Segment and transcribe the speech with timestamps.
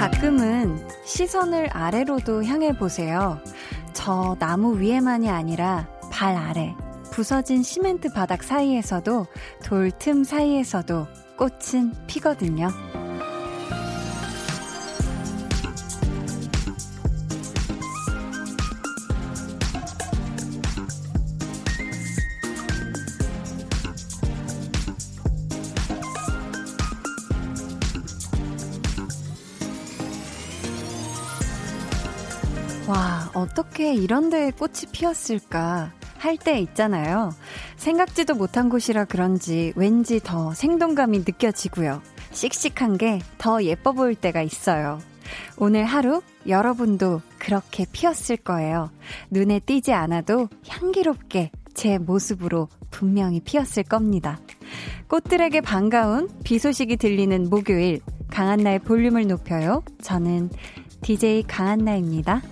[0.00, 3.38] 가끔은 시선을 아래로도 향해 보세요.
[3.92, 6.74] 저 나무 위에만이 아니라 발 아래,
[7.10, 9.26] 부서진 시멘트 바닥 사이에서도
[9.64, 11.06] 돌 틈 사이에서도
[11.36, 12.68] 꽃은 피거든요.
[33.80, 37.30] 어떻게 이런 데에 꽃이 피었을까 할 때 있잖아요.
[37.76, 42.02] 생각지도 못한 곳이라 그런지 왠지 더 생동감이 느껴지고요.
[42.32, 44.98] 씩씩한 게 더 예뻐 보일 때가 있어요.
[45.56, 48.90] 오늘 하루 여러분도 그렇게 피었을 거예요.
[49.30, 54.40] 눈에 띄지 않아도 향기롭게 제 모습으로 분명히 피었을 겁니다.
[55.08, 59.82] 꽃들에게 반가운 비 소식이 들리는 목요일 강한나의 볼륨을 높여요.
[60.02, 60.50] 저는
[61.00, 62.42] DJ 강한나입니다.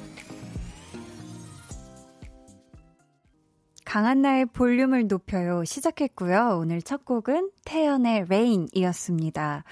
[3.88, 6.58] 강한나의 볼륨을 높여요 시작했고요.
[6.60, 9.64] 오늘 첫 곡은 태연의 Rain이었습니다.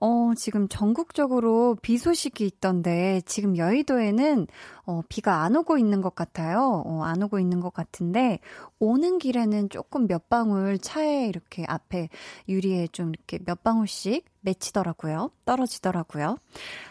[0.00, 4.46] 어, 지금 전국적으로 비 소식이 있던데, 지금 여의도에는,
[4.86, 6.82] 어, 비가 안 오고 있는 것 같아요.
[6.86, 8.38] 어, 안 오고 있는 것 같은데,
[8.78, 12.10] 오는 길에는 조금 몇 방울 차에 이렇게 앞에
[12.48, 15.30] 유리에 좀 이렇게 몇 방울씩 맺히더라고요.
[15.44, 16.38] 떨어지더라고요.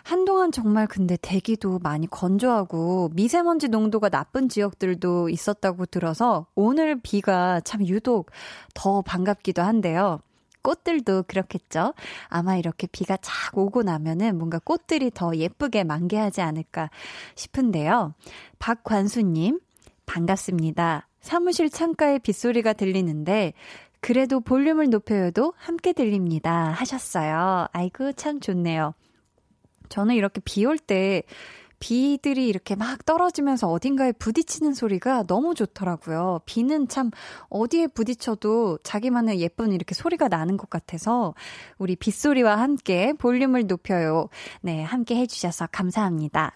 [0.03, 7.87] 한동안 정말 근데 대기도 많이 건조하고 미세먼지 농도가 나쁜 지역들도 있었다고 들어서 오늘 비가 참
[7.87, 8.31] 유독
[8.73, 10.19] 더 반갑기도 한데요.
[10.67, 11.93] 꽃들도 그렇겠죠.
[12.27, 16.89] 아마 이렇게 비가 착 오고 나면은 뭔가 꽃들이 더 예쁘게 만개하지 않을까
[17.35, 18.13] 싶은데요.
[18.59, 19.61] 박관수님,
[20.05, 21.07] 반갑습니다.
[21.21, 23.53] 사무실 창가에 빗소리가 들리는데,
[24.01, 26.71] 그래도 볼륨을 높여도 함께 들립니다.
[26.71, 27.67] 하셨어요.
[27.71, 28.93] 아이고, 참 좋네요.
[29.87, 31.23] 저는 이렇게 비 올 때,
[31.79, 36.41] 비들이 이렇게 막 떨어지면서 어딘가에 부딪히는 소리가 너무 좋더라고요.
[36.45, 37.11] 비는 참
[37.49, 41.33] 어디에 부딪혀도 자기만의 예쁜 이렇게 소리가 나는 것 같아서
[41.77, 44.29] 우리 빗소리와 함께 볼륨을 높여요.
[44.61, 46.53] 네, 함께 해주셔서 감사합니다.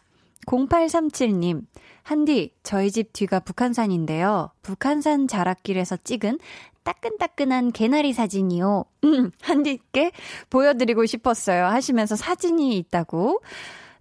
[0.48, 1.66] 0837님,
[2.02, 4.50] 한디, 저희 집 뒤가 북한산인데요.
[4.64, 6.40] 북한산 자락길에서 찍은
[6.84, 8.86] 따끈따끈한 개나리 사진이요.
[9.04, 10.12] 음, 한디께
[10.50, 11.66] 보여드리고 싶었어요.
[11.66, 13.42] 하시면서 사진이 있다고.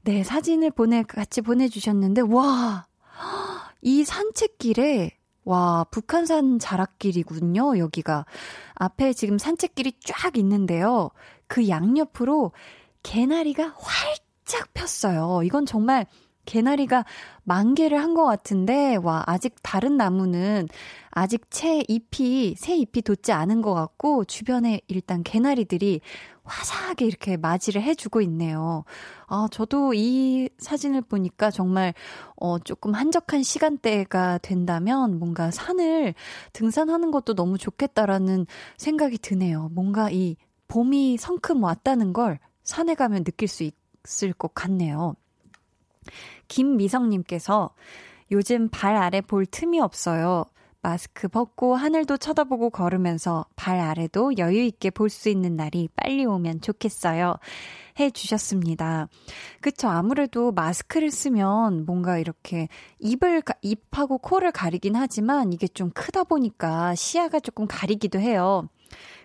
[0.02, 2.86] 네, 사진을 보내, 같이 보내주셨는데, 와,
[3.82, 8.24] 이 산책길에, 와, 북한산 자락길이군요, 여기가.
[8.74, 11.10] 앞에 지금 산책길이 쫙 있는데요.
[11.46, 12.52] 그 양옆으로
[13.02, 15.42] 개나리가 활짝 폈어요.
[15.44, 16.06] 이건 정말
[16.44, 17.04] 개나리가
[17.44, 20.66] 만개를 한 것 같은데, 와, 아직 다른 나무는
[21.10, 26.00] 아직 채 잎이, 새 잎이 돋지 않은 것 같고, 주변에 일단 개나리들이
[26.44, 28.84] 화사하게 이렇게 맞이를 해주고 있네요.
[29.28, 31.94] 아, 저도 이 사진을 보니까 정말,
[32.36, 36.14] 어, 조금 한적한 시간대가 된다면 뭔가 산을
[36.52, 38.46] 등산하는 것도 너무 좋겠다라는
[38.78, 39.68] 생각이 드네요.
[39.72, 40.36] 뭔가 이
[40.68, 43.68] 봄이 성큼 왔다는 걸 산에 가면 느낄 수
[44.04, 45.14] 있을 것 같네요.
[46.48, 47.74] 김미성님께서
[48.32, 50.44] 요즘 발 아래 볼 틈이 없어요.
[50.82, 56.62] 마스크 벗고 하늘도 쳐다보고 걸으면서 발 아래도 여유 있게 볼 수 있는 날이 빨리 오면
[56.62, 57.34] 좋겠어요.
[57.98, 59.08] 해 주셨습니다.
[59.60, 59.88] 그쵸.
[59.88, 62.68] 아무래도 마스크를 쓰면 뭔가 이렇게
[62.98, 68.68] 입을, 입하고 코를 가리긴 하지만 이게 좀 크다 보니까 시야가 조금 가리기도 해요.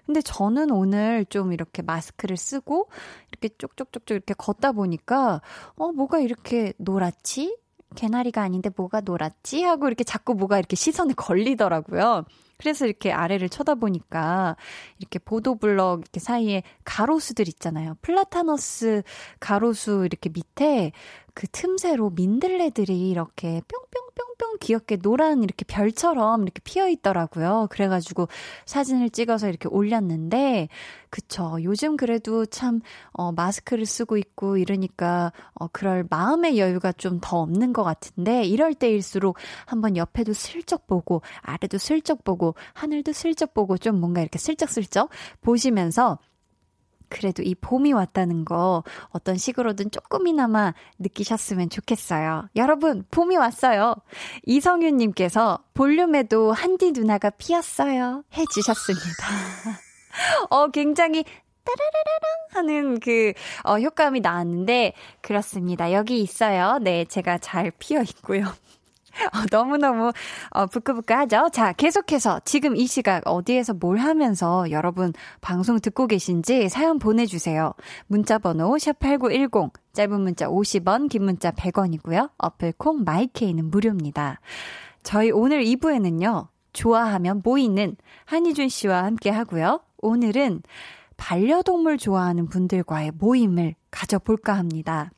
[0.06, 2.90] 근데 저는 오늘 좀 이렇게 마스크를 쓰고
[3.32, 5.42] 이렇게 쪽쪽쪽쪽 이렇게 걷다 보니까
[5.76, 7.58] 어 뭐가 이렇게 노랗지?
[7.96, 9.64] 개나리가 아닌데 뭐가 노랗지?
[9.64, 12.26] 하고 이렇게 자꾸 뭐가 이렇게 시선에 걸리더라고요.
[12.58, 14.56] 그래서 이렇게 아래를 쳐다보니까
[15.00, 17.98] 이렇게 보도블럭 이렇게 사이에 가로수들 있잖아요.
[18.02, 19.04] 플라타너스
[19.40, 20.92] 가로수 이렇게 밑에
[21.36, 27.68] 그 틈새로 민들레들이 이렇게 뿅뿅뿅뿅 귀엽게 노란 이렇게 별처럼 이렇게 피어 있더라고요.
[27.70, 28.30] 그래가지고
[28.66, 30.70] 사진을 찍어서 이렇게 올렸는데,
[31.10, 31.58] 그쵸.
[31.62, 32.80] 요즘 그래도 참,
[33.12, 38.74] 어, 마스크를 쓰고 있고 이러니까, 어, 그럴 마음의 여유가 좀 더 없는 것 같은데, 이럴
[38.74, 45.10] 때일수록 한번 옆에도 슬쩍 보고, 아래도 슬쩍 보고, 하늘도 슬쩍 보고, 좀 뭔가 이렇게 슬쩍슬쩍
[45.42, 46.18] 보시면서,
[47.10, 52.50] 그래도 이 봄이 왔다는 거 어떤 식으로든 조금이나마 느끼셨으면 좋겠어요.
[52.56, 53.96] 여러분, 봄이 왔어요.
[54.46, 58.24] 이성윤님께서 볼륨에도 한디 누나가 피었어요.
[58.36, 59.06] 해주셨습니다.
[60.50, 61.24] 어, 굉장히
[61.66, 65.92] 따라라라랑 하는 그, 어, 효과음이 나왔는데, 그렇습니다.
[65.92, 66.78] 여기 있어요.
[66.82, 68.46] 네, 제가 잘 피어 있고요.
[69.34, 70.12] 어, 너무너무
[70.50, 71.50] 어, 부끄부끄하죠?
[71.52, 77.74] 자, 계속해서 지금 이 시각 어디에서 뭘 하면서 여러분 방송 듣고 계신지 사연 보내주세요.
[78.08, 82.32] 문자번호 샵8910, 짧은 문자 50원, 긴 문자 100원이고요.
[82.38, 84.40] 어플 콩 마이케이는 무료입니다.
[85.04, 87.96] 저희 오늘 2부에는요, 좋아하면 모이는
[88.26, 89.82] 한희준 씨와 함께 하고요.
[90.00, 90.62] 오늘은
[91.18, 95.12] 반려동물 좋아하는 분들과의 모임을 가져볼까 합니다.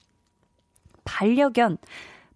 [1.03, 1.77] 반려견,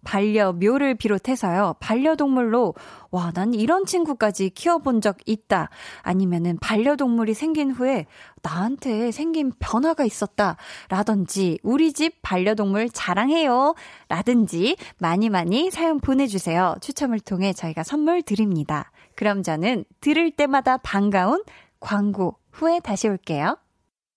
[0.04, 2.74] 반려묘를 비롯해서요, 반려동물로,
[3.10, 5.68] 와, 난 이런 친구까지 키워본 적 있다.
[6.02, 8.06] 아니면은 반려동물이 생긴 후에
[8.42, 10.56] 나한테 생긴 변화가 있었다.
[10.88, 13.74] 라든지, 우리 집 반려동물 자랑해요.
[14.08, 16.74] 라든지, 많이 많이 사연 보내주세요.
[16.80, 18.90] 추첨을 통해 저희가 선물 드립니다.
[19.14, 21.42] 그럼 저는 들을 때마다 반가운
[21.80, 23.56] 광고 후에 다시 올게요.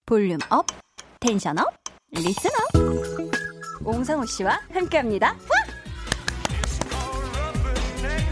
[0.06, 0.66] Volume up,
[1.19, 1.74] tension up,
[2.12, 3.86] listen up.
[3.86, 5.36] 옹성우 씨와 함께 합니다.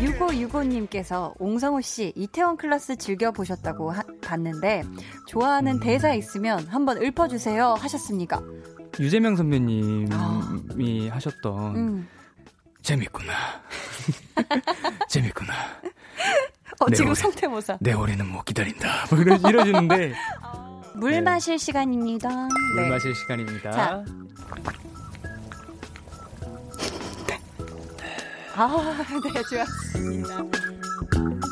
[0.04, 4.84] 6565님께서 옹성우 씨 이태원 클래스 즐겨 보셨다고 하, 봤는데
[5.28, 8.42] 좋아하는 대사 있으면 한번 읊어주세요 하셨습니까?
[9.00, 11.16] 유재명 선배님이 아.
[11.16, 12.08] 하셨던 음.
[12.82, 13.34] 재밌구나.
[15.08, 15.54] 재밌구나.
[16.80, 17.78] 어, 지금 성대모사.
[17.80, 19.08] 내 올해는 못 기다린다.
[19.10, 20.14] 뭐 이러, 이러시는데.
[20.96, 21.22] 물 네.
[21.22, 22.30] 마실 시간입니다.
[22.30, 22.90] 물 네.
[22.90, 23.72] 마실 시간입니다.
[23.72, 24.04] 자.
[28.56, 28.68] 아,
[29.24, 29.83] 네, 좋았습니다.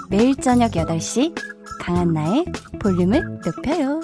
[0.09, 1.33] 매일 저녁 8시
[1.79, 2.45] 강한나의
[2.79, 4.01] 볼륨을 높여요.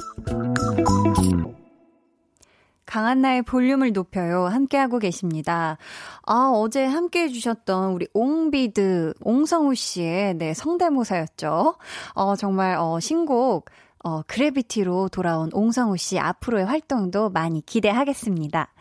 [2.85, 4.45] 강한나의 볼륨을 높여요.
[4.45, 5.77] 함께하고 계십니다.
[6.23, 11.75] 아, 어제 함께 해주셨던 우리 옹비드, 옹성우 씨의, 네, 성대모사였죠.
[12.13, 13.69] 어, 정말, 어, 신곡,
[14.03, 18.73] 어, 그래비티로 돌아온 옹성우 씨 앞으로의 활동도 많이 기대하겠습니다.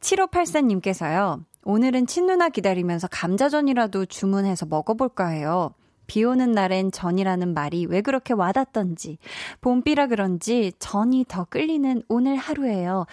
[0.00, 1.44] 7584님께서요.
[1.64, 5.74] 오늘은 친누나 기다리면서 감자전이라도 주문해서 먹어볼까 해요.
[6.06, 9.18] 비 오는 날엔 전이라는 말이 왜 그렇게 와닿던지,
[9.60, 13.06] 봄비라 그런지 전이 더 끌리는 오늘 하루예요.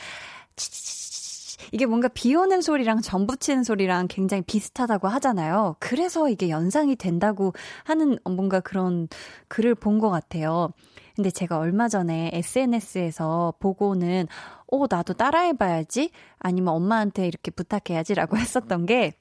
[1.72, 5.76] 이게 뭔가 비 오는 소리랑 전 부치는 소리랑 굉장히 비슷하다고 하잖아요.
[5.80, 7.54] 그래서 이게 연상이 된다고
[7.84, 9.08] 하는 뭔가 그런
[9.48, 10.72] 글을 본 것 같아요.
[11.20, 14.28] 근데 제가 얼마 전에 SNS에서 보고는,
[14.72, 16.12] 어, 나도 따라해봐야지?
[16.38, 19.12] 아니면 엄마한테 이렇게 부탁해야지라고 했었던 게,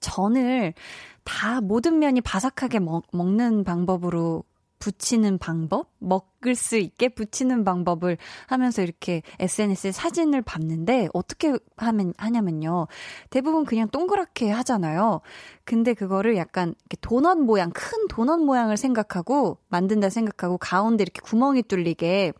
[0.00, 0.74] 전을
[1.22, 4.42] 다 모든 면이 바삭하게 먹, 먹는 방법으로
[4.86, 5.88] 붙이는 방법?
[5.98, 12.86] 먹을 수 있게 붙이는 방법을 하면서 이렇게 SNS에 사진을 봤는데 어떻게 하면, 하냐면요.
[13.28, 15.22] 대부분 그냥 동그랗게 하잖아요.
[15.64, 21.64] 근데 그거를 약간 이렇게 도넛 모양, 큰 도넛 모양을 생각하고 만든다 생각하고 가운데 이렇게 구멍이
[21.64, 22.32] 뚫리게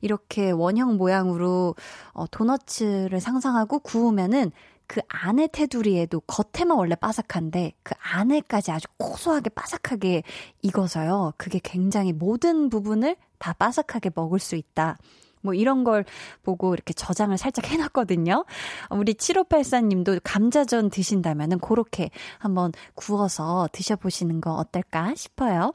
[0.00, 1.74] 이렇게 원형 모양으로
[2.12, 4.52] 어, 도너츠를 상상하고 구우면은
[4.90, 10.24] 그 안에 테두리에도 겉에만 원래 바삭한데 그 안에까지 아주 고소하게 바삭하게
[10.62, 11.34] 익어서요.
[11.36, 14.98] 그게 굉장히 모든 부분을 다 바삭하게 먹을 수 있다.
[15.42, 16.04] 뭐 이런 걸
[16.42, 18.44] 보고 이렇게 저장을 살짝 해놨거든요.
[18.90, 25.72] 우리 7584님도 감자전 드신다면은 그렇게 한번 구워서 드셔보시는 거 어떨까 싶어요.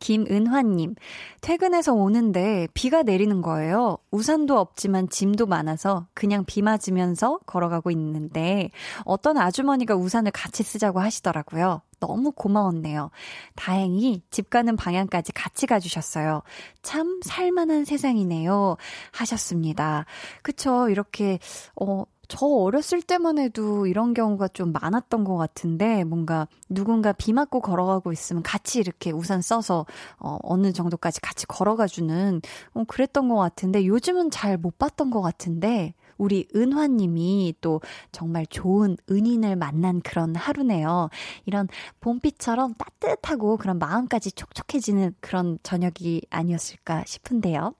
[0.00, 0.96] 김은화님,
[1.40, 3.98] 퇴근해서 오는데 비가 내리는 거예요.
[4.10, 8.70] 우산도 없지만 짐도 많아서 그냥 비 맞으면서 걸어가고 있는데
[9.04, 11.82] 어떤 아주머니가 우산을 같이 쓰자고 하시더라고요.
[12.00, 13.10] 너무 고마웠네요.
[13.54, 16.42] 다행히 집 가는 방향까지 같이 가주셨어요.
[16.82, 18.76] 참 살만한 세상이네요.
[19.12, 20.06] 하셨습니다.
[20.42, 20.88] 그쵸.
[20.88, 21.38] 이렇게,
[21.78, 27.60] 어, 저 어렸을 때만 해도 이런 경우가 좀 많았던 것 같은데 뭔가 누군가 비 맞고
[27.60, 29.84] 걸어가고 있으면 같이 이렇게 우산 써서
[30.20, 32.40] 어, 어느 정도까지 같이 걸어가주는
[32.74, 37.80] 어, 그랬던 것 같은데 요즘은 잘 못 봤던 것 같은데 우리 은화님이 또
[38.12, 41.08] 정말 좋은 은인을 만난 그런 하루네요.
[41.46, 41.66] 이런
[42.00, 47.74] 봄비처럼 따뜻하고 그런 마음까지 촉촉해지는 그런 저녁이 아니었을까 싶은데요.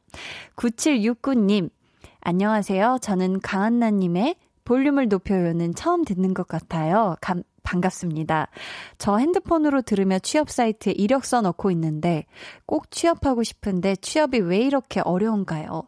[0.57, 1.71] 9769님,
[2.23, 2.99] 안녕하세요.
[3.01, 7.17] 저는 강한나님의 볼륨을 높여요는 처음 듣는 것 같아요.
[7.21, 8.49] 감, 반갑습니다.
[8.99, 12.27] 저 핸드폰으로 들으며 취업 사이트에 이력서 넣고 있는데
[12.67, 15.85] 꼭 취업하고 싶은데 취업이 왜 이렇게 어려운가요?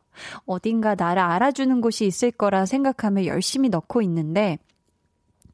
[0.46, 4.58] 어딘가 나를 알아주는 곳이 있을 거라 생각하며 열심히 넣고 있는데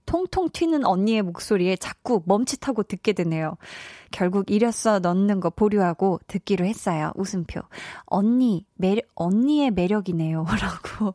[0.08, 3.58] 통통 튀는 언니의 목소리에 자꾸 멈칫하고 듣게 되네요.
[4.10, 7.12] 결국 이력서 넣는 거 보류하고 듣기로 했어요.
[7.14, 7.60] 웃음표.
[8.06, 10.46] 언니, 매력, 언니의 매력이네요.
[10.62, 11.14] 라고.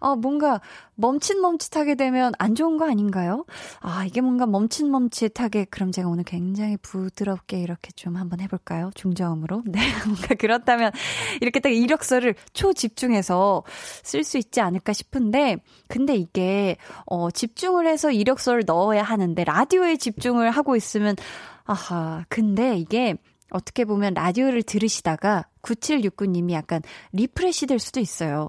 [0.00, 0.60] 아, 뭔가
[0.96, 3.44] 멈칫멈칫하게 되면 안 좋은 거 아닌가요?
[3.80, 8.90] 아, 이게 뭔가 멈칫멈칫하게, 그럼 제가 오늘 굉장히 부드럽게 이렇게 좀 한번 해볼까요?
[8.94, 9.62] 중저음으로.
[9.66, 10.92] 네, 뭔가 그렇다면
[11.40, 13.64] 이렇게 딱 이력서를 초집중해서
[14.02, 16.76] 쓸 수 있지 않을까 싶은데, 근데 이게,
[17.06, 21.16] 어, 집중을 해서 이력서를 넣어야 하는데, 라디오에 집중을 하고 있으면,
[21.64, 23.16] 아하, 근데 이게
[23.50, 26.82] 어떻게 보면 라디오를 들으시다가 9769님이 약간
[27.12, 28.48] refresh 될 수도 있어요.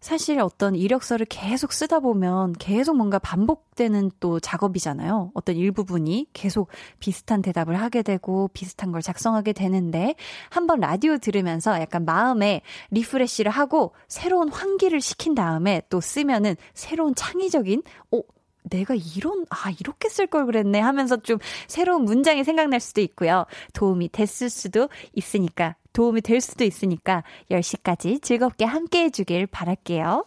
[0.00, 5.32] 사실 어떤 이력서를 계속 쓰다 보면 계속 뭔가 반복되는 또 작업이잖아요.
[5.34, 6.68] 어떤 일부분이 계속
[7.00, 10.14] 비슷한 대답을 하게 되고 비슷한 걸 작성하게 되는데
[10.50, 17.82] 한번 라디오 들으면서 약간 마음에 refresh를 하고 새로운 환기를 시킨 다음에 또 쓰면은 새로운 창의적인,
[18.12, 18.20] 어,
[18.68, 23.46] 내가 이런, 아, 이렇게 쓸 걸 그랬네 하면서 좀 새로운 문장이 생각날 수도 있고요.
[23.72, 30.24] 도움이 됐을 수도 있으니까, 도움이 될 수도 있으니까 10시까지 즐겁게 함께 해주길 바랄게요.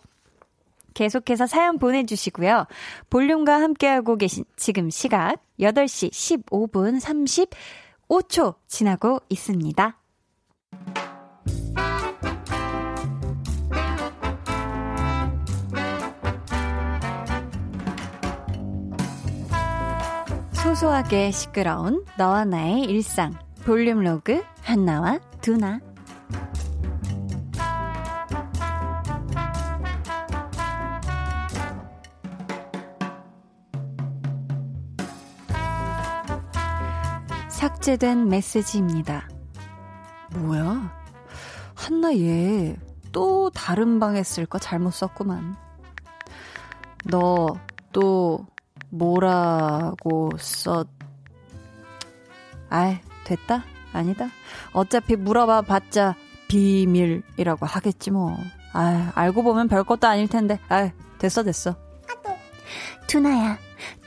[0.94, 2.66] 계속해서 사연 보내주시고요.
[3.10, 7.00] 볼륨과 함께하고 계신 지금 시각 8시 15분
[8.10, 9.98] 35초 지나고 있습니다.
[20.54, 23.34] 소소하게 시끄러운 너와 나의 일상
[23.66, 25.80] 볼륨 로그 한나와 두나
[37.50, 39.28] 삭제된 메시지입니다.
[40.36, 40.92] 뭐야?
[41.76, 42.76] 한나 얘
[43.12, 45.56] 또 다른 방에 쓸 거 잘못 썼구만.
[47.06, 47.58] 너
[47.92, 48.46] 또
[48.90, 50.88] 뭐라고 썼,
[52.70, 53.64] 아이, 됐다?
[53.94, 54.30] 아니다.
[54.74, 56.16] 어차피 물어봐 봤자
[56.48, 58.38] 비밀이라고 하겠지 뭐.
[58.74, 60.60] 아, 알고 보면 별것도 아닐 텐데.
[60.70, 61.76] 아, 됐어 됐어.
[62.10, 62.36] 아또.
[63.08, 63.58] 두나야,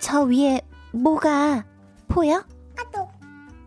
[0.01, 0.61] 저 위에
[0.93, 1.65] 뭐가
[2.09, 2.45] 보여?
[2.79, 3.09] 아또.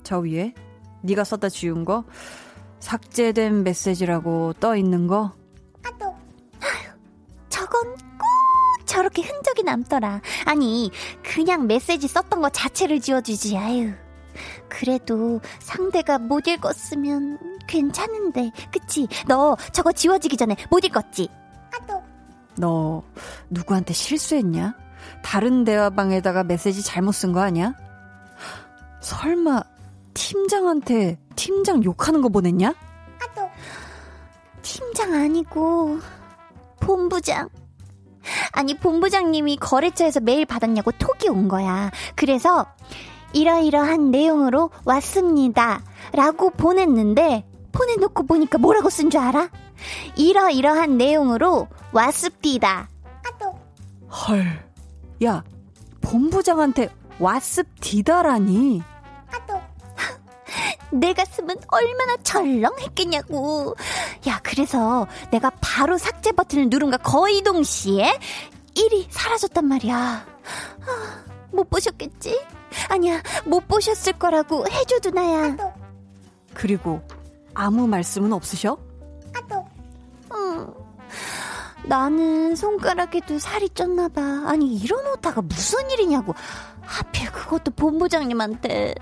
[0.03, 0.53] 저 위에
[1.01, 2.03] 네가 썼다 지운 거
[2.79, 5.33] 삭제된 메시지라고 떠 있는 거?
[5.83, 6.15] 아또.
[7.49, 7.95] 저건
[8.85, 10.21] 저렇게 흔적이 남더라.
[10.45, 10.91] 아니,
[11.23, 13.91] 그냥 메시지 썼던 거 자체를 지워주지, 아유.
[14.69, 19.07] 그래도 상대가 못 읽었으면 괜찮은데, 그치?
[19.27, 21.29] 너 저거 지워지기 전에 못 읽었지?
[21.73, 22.01] 아또.
[22.57, 23.03] 너
[23.49, 24.75] 누구한테 실수했냐?
[25.23, 27.73] 다른 대화방에다가 메시지 잘못 쓴 거 아니야?
[29.01, 29.63] 설마
[30.13, 32.69] 팀장한테 팀장 욕하는 거 보냈냐?
[32.69, 33.49] 아또.
[34.61, 35.99] 팀장 아니고
[36.79, 37.49] 본부장.
[38.51, 41.91] 아니, 본부장님이 거래처에서 메일 받았냐고 톡이 온 거야.
[42.15, 42.65] 그래서
[43.33, 45.81] 이러이러한 내용으로 왔습니다.
[46.13, 49.49] 라고 보냈는데, 보내놓고 보니까 뭐라고 쓴 줄 알아?
[50.15, 52.89] 이러이러한 내용으로 왔습니다.
[54.09, 54.65] 헐.
[55.23, 55.43] 야,
[56.01, 58.81] 본부장한테 왔습디다라니.
[60.91, 63.75] 내 가슴은 얼마나 철렁했겠냐고.
[64.27, 68.17] 야, 그래서 내가 바로 삭제 버튼을 누른가 거의 동시에
[68.75, 69.95] 1이 사라졌단 말이야.
[69.95, 72.39] 아, 못 보셨겠지?
[72.89, 75.55] 아니야, 못 보셨을 거라고 해줘, 두나야.
[76.53, 77.01] 그리고
[77.53, 78.77] 아무 말씀은 없으셔?
[80.33, 80.73] 응.
[81.85, 84.49] 나는 손가락에도 살이 쪘나 봐.
[84.49, 86.33] 아니, 이런 오타가 무슨 일이냐고.
[86.81, 88.95] 하필 그것도 본부장님한테.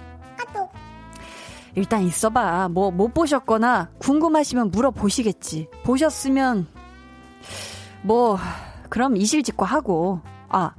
[1.78, 2.70] 일단 있어봐.
[2.70, 5.68] 뭐 못 보셨거나 궁금하시면 물어보시겠지.
[5.84, 6.68] 보셨으면
[8.02, 8.38] 뭐
[8.90, 10.22] 그럼 이실직고 하고.
[10.48, 10.72] 아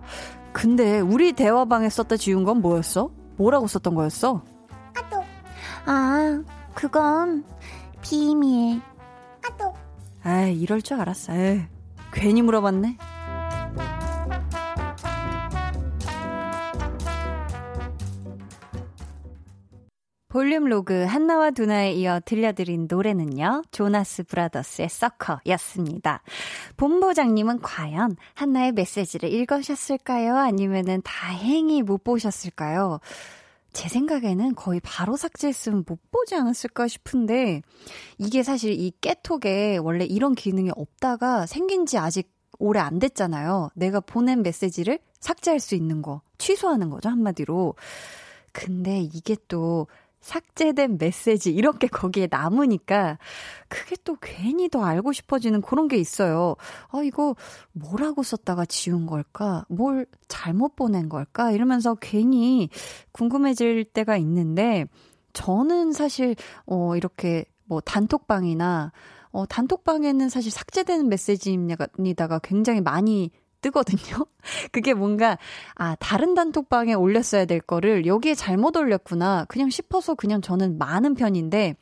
[0.57, 3.11] 근데 우리 대화방에 썼다 지운 건 뭐였어?
[3.37, 4.43] 뭐라고 썼던 거였어?
[4.71, 5.23] 아 또.
[5.85, 7.45] 아 그건
[8.01, 8.81] 비밀.
[9.45, 9.75] 아 또.
[10.23, 11.35] 아 이럴 줄 알았어.
[11.35, 11.67] 에이,
[12.11, 12.97] 괜히 물어봤네.
[20.37, 23.63] 볼륨 로그 한나와 두나에 이어 들려드린 노래는요.
[23.71, 26.23] 조나스 브라더스의 Sucker였습니다.
[26.77, 30.37] 본부장님은 과연 한나의 메시지를 읽으셨을까요?
[30.37, 33.01] 아니면은 다행히 못 보셨을까요?
[33.73, 37.63] 제 생각에는 거의 바로 삭제했으면 못 보지 않았을까 싶은데
[38.19, 43.71] 이게 사실 이 깨톡에 원래 이런 기능이 없다가 생긴 지 아직 오래 안 됐잖아요.
[43.75, 47.75] 내가 보낸 메시지를 삭제할 수 있는 거, 취소하는 거죠, 한마디로.
[48.53, 49.87] 근데 이게 또
[50.27, 53.19] 삭제된 메시지 이렇게 거기에 남으니까
[53.69, 56.57] 그게 또 괜히 더 알고 싶어지는 그런 게 있어요.
[56.91, 57.37] 아 이거
[57.73, 59.65] 뭐라고 썼다가 지운 걸까?
[59.69, 61.53] 뭘 잘못 보낸 걸까?
[61.53, 62.69] 이러면서 괜히
[63.13, 64.87] 궁금해질 때가 있는데
[65.33, 66.35] 저는 사실
[66.67, 68.93] 어 이렇게 뭐 단톡방이나
[69.31, 73.31] 어, 단톡방에는 사실 삭제되는 메시지입니다가 굉장히 많이
[73.61, 74.27] 뜨거든요.
[74.73, 75.39] 그게 뭔가,
[75.75, 79.45] 아, 다른 단톡방에 올렸어야 될 거를 여기에 잘못 올렸구나.
[79.49, 81.75] 그냥 싶어서 그냥 저는 많은 편인데,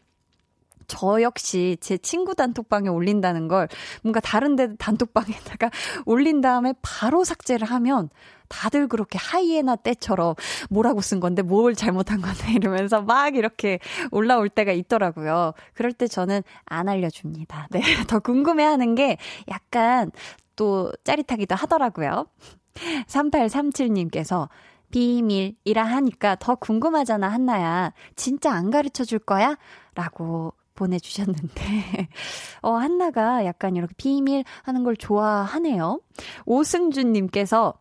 [0.87, 3.69] 저 역시 제 친구 단톡방에 올린다는 걸
[4.03, 5.71] 뭔가 다른 데 단톡방에다가
[6.07, 8.11] 올린 다음에 바로 삭제를 하면
[8.49, 10.35] 다들 그렇게 하이에나 때처럼
[10.71, 13.79] 뭐라고 쓴 건데 뭘 잘못한 건데 이러면서 막 이렇게
[14.11, 15.55] 올라올 때가 있더라고요.
[15.73, 17.69] 그럴 때 저는 안 알려줍니다.
[17.71, 17.81] 네.
[18.07, 19.17] 더 궁금해 하는 게
[19.49, 20.11] 약간
[20.57, 22.27] 또 짜릿하기도 하더라고요.
[23.07, 24.49] 3837님께서
[24.91, 27.93] 비밀이라 하니까 더 궁금하잖아, 한나야.
[28.17, 29.57] 진짜 안 가르쳐 줄 거야?
[29.95, 32.09] 라고 보내주셨는데,
[32.63, 36.01] 어, 한나가 약간 이렇게 비밀 하는 걸 좋아하네요.
[36.47, 37.75] 오승준님께서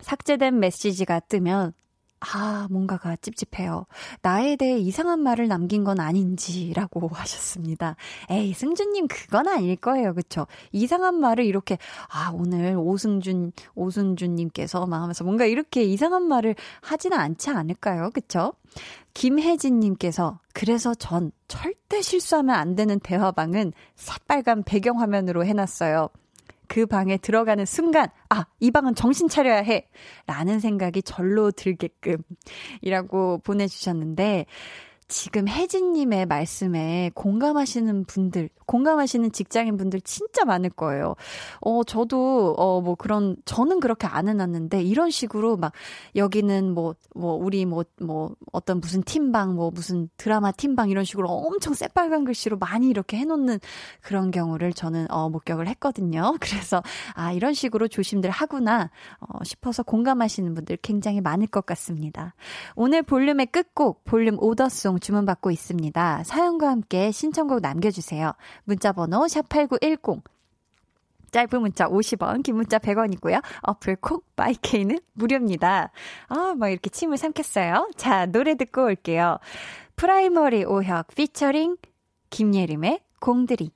[0.00, 1.72] 삭제된 메시지가 뜨면
[2.32, 3.86] 아, 뭔가가 찝찝해요.
[4.22, 7.96] 나에 대해 이상한 말을 남긴 건 아닌지라고 하셨습니다.
[8.30, 10.14] 에이, 승준님, 그건 아닐 거예요.
[10.14, 10.46] 그쵸?
[10.72, 11.78] 이상한 말을 이렇게,
[12.08, 18.10] 아, 오늘 오승준, 오승준님께서 막 하면서 뭔가 이렇게 이상한 말을 하지는 않지 않을까요?
[18.12, 18.54] 그쵸?
[19.14, 26.08] 김혜진님께서, 그래서 전 절대 실수하면 안 되는 대화방은 새빨간 배경화면으로 해놨어요.
[26.68, 29.88] 그 방에 들어가는 순간, 아, 이 방은 정신 차려야 해.
[30.26, 32.16] 라는 생각이 절로 들게끔.
[32.80, 34.46] 이라고 보내주셨는데,
[35.06, 41.14] 지금 혜진님의 말씀에 공감하시는 분들, 공감하시는 직장인 분들 진짜 많을 거예요.
[41.60, 45.72] 어, 저도, 어, 뭐 그런, 저는 그렇게 안 해놨는데, 이런 식으로 막,
[46.16, 51.28] 여기는 뭐, 뭐, 우리 뭐, 뭐, 어떤 무슨 팀방, 뭐, 무슨 드라마 팀방 이런 식으로
[51.28, 53.58] 엄청 새빨간 글씨로 많이 이렇게 해놓는
[54.00, 56.34] 그런 경우를 저는, 어, 목격을 했거든요.
[56.40, 56.82] 그래서,
[57.14, 62.34] 아, 이런 식으로 조심들 하구나, 어, 싶어서 공감하시는 분들 굉장히 많을 것 같습니다.
[62.74, 66.24] 오늘 볼륨의 끝곡, 볼륨 오더송 주문받고 있습니다.
[66.24, 68.32] 사연과 함께 신청곡 남겨주세요.
[68.64, 70.22] 문자번호 샵8910.
[71.32, 73.42] 짧은 문자 50원, 긴 문자 100원이고요.
[73.62, 75.90] 어플 콕 바이케이는 무료입니다.
[76.28, 77.90] 아, 뭐 이렇게 침을 삼켰어요.
[77.96, 79.38] 자, 노래 듣고 올게요.
[79.96, 81.76] 프라이머리 오혁 피처링
[82.30, 83.72] 김예림의 공드리.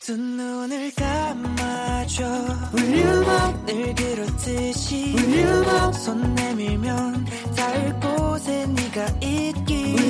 [0.00, 2.24] 두 눈을 감아줘
[2.72, 9.67] 볼륨 up 늘 그렇듯이 볼륨 up 손 내밀면 닿을 곳에 네가 있기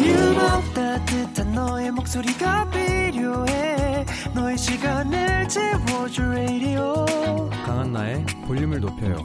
[0.08, 7.04] 볼륨 up 따뜻한 너의 목소리가 필요해 너의 시간을 채워줄 radio
[7.64, 9.16] 강한나의 볼륨을 높여요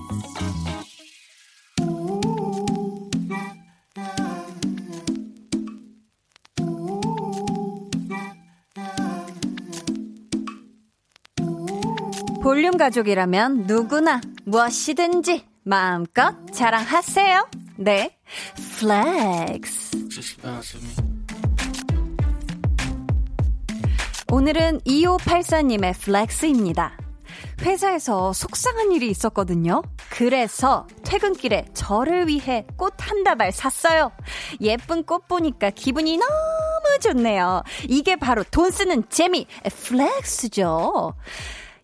[12.41, 17.47] 볼륨 가족이라면 누구나 무엇이든지 마음껏 자랑하세요.
[17.77, 18.17] 네,
[18.79, 19.92] flex.
[24.31, 26.97] 오늘은 2584님의 flex입니다.
[27.61, 29.83] 회사에서 속상한 일이 있었거든요.
[30.09, 34.11] 그래서 퇴근길에 저를 위해 꽃 한 다발 샀어요.
[34.59, 37.63] 예쁜 꽃 보니까 기분이 너무 좋네요.
[37.87, 41.13] 이게 바로 돈 쓰는 재미, flex죠.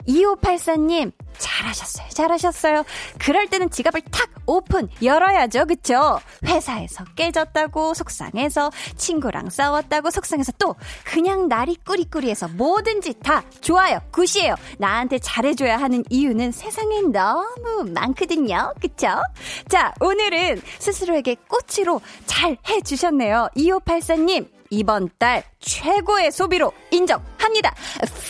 [0.08, 2.10] 2584님, 잘하셨어요.
[2.10, 2.84] 잘하셨어요.
[3.18, 5.66] 그럴 때는 지갑을 탁 오픈, 열어야죠.
[5.66, 6.20] 그쵸?
[6.46, 14.00] 회사에서 깨졌다고 속상해서, 친구랑 싸웠다고 속상해서 또, 그냥 날이 꾸리꾸리해서 뭐든지 다 좋아요.
[14.12, 14.56] good이에요.
[14.78, 18.74] 나한테 잘해줘야 하는 이유는 세상에 너무 많거든요.
[18.82, 19.22] 그쵸?
[19.68, 23.50] 자, 오늘은 스스로에게 꽃으로 잘 해주셨네요.
[23.56, 27.74] 2584님, 이번 달 최고의 소비로 인정합니다.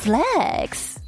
[0.04, 0.99] flex!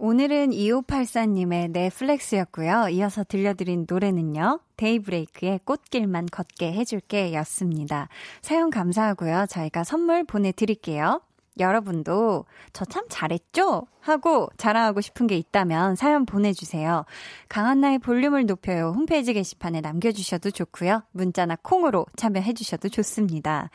[0.00, 2.88] 오늘은 2584님의 넷플렉스였고요.
[2.90, 4.60] 이어서 들려드린 노래는요.
[4.76, 8.08] 데이브레이크의 꽃길만 걷게 해줄게 였습니다.
[8.40, 9.46] 사연 감사하고요.
[9.50, 11.20] 저희가 선물 보내드릴게요.
[11.58, 13.88] 여러분도 저 참 잘했죠?
[14.00, 17.04] 하고 자랑하고 싶은 게 있다면 사연 보내주세요.
[17.48, 18.92] 강한나의 볼륨을 높여요.
[18.94, 21.02] 홈페이지 게시판에 남겨주셔도 좋고요.
[21.10, 23.70] 문자나 콩으로 참여해주셔도 좋습니다.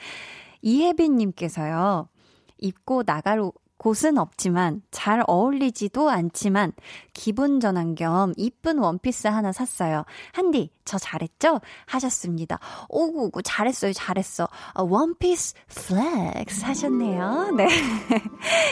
[0.61, 2.07] 이혜빈님께서요.
[2.59, 3.41] 입고 나갈
[3.83, 6.71] 곳은 없지만 잘 어울리지도 않지만
[7.13, 10.05] 기분 전환 겸 이쁜 원피스 하나 샀어요.
[10.31, 11.59] 한디, 저 잘했죠?
[11.87, 12.59] 하셨습니다.
[12.87, 14.47] 오구오구, 잘했어요, 잘했어.
[14.73, 17.51] 어, 원피스 flex 하셨네요.
[17.57, 17.67] 네.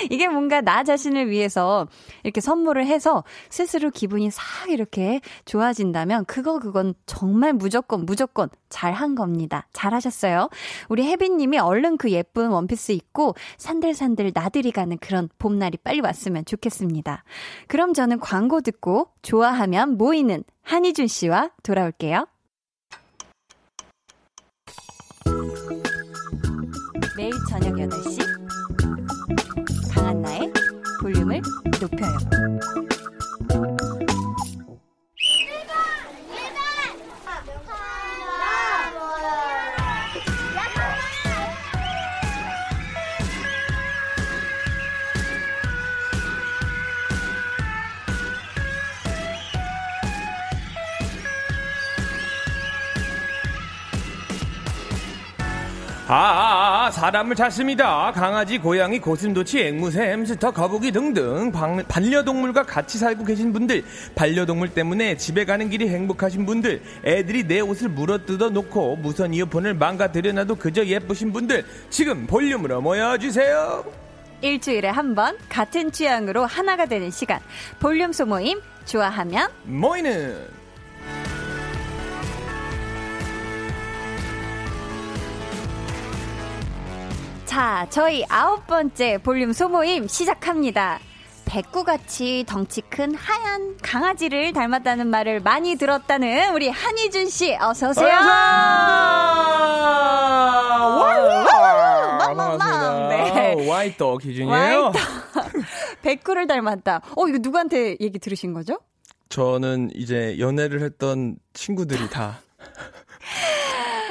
[0.10, 1.88] 이게 뭔가 나 자신을 위해서
[2.24, 9.68] 이렇게 선물을 해서 스스로 기분이 싹 이렇게 좋아진다면 그거, 그건 정말 무조건, 무조건 잘한 겁니다.
[9.74, 10.50] 잘 하셨어요.
[10.88, 17.26] 우리 혜빈님이 얼른 그 예쁜 원피스 입고 산들산들 나들이 가는 그런 봄날이 빨리 왔으면 좋겠습니다.
[17.68, 22.28] 그럼 저는 광고 듣고 좋아하면 모이는 한희준 씨와 돌아올게요.
[27.18, 28.22] 매일 저녁 8시
[29.94, 30.54] 강한나의
[31.02, 31.42] 볼륨을
[31.82, 32.91] 높여요.
[56.14, 58.12] 아, 아, 아, 사람을 찾습니다.
[58.12, 65.16] 강아지, 고양이, 고슴도치, 앵무새, 햄스터, 거북이 등등 방, 반려동물과 같이 살고 계신 분들, 반려동물 때문에
[65.16, 71.32] 집에 가는 길이 행복하신 분들, 애들이 내 옷을 물어뜯어 놓고 무선 이어폰을 망가뜨려놔도 그저 예쁘신
[71.32, 73.86] 분들, 지금 볼륨으로 모여주세요.
[74.42, 77.40] 일주일에 한 번 같은 취향으로 하나가 되는 시간.
[77.80, 80.61] 볼륨 소모임 좋아하면 모이는
[87.52, 91.00] 자, 저희 아홉 번째 볼륨 소모임 시작합니다.
[91.44, 98.08] 백구같이 덩치 큰 하얀 강아지를 닮았다는 말을 많이 들었다는 우리 한희준 씨 어서 오세요.
[102.20, 103.08] 반갑습니다.
[103.10, 103.68] 네.
[103.70, 104.94] 와이떡 기준이에요.
[106.04, 107.02] 백구를 닮았다.
[107.18, 108.80] 어 이거 누구한테 얘기 들으신 거죠?
[109.28, 112.40] 저는 이제 연애를 했던 친구들이 다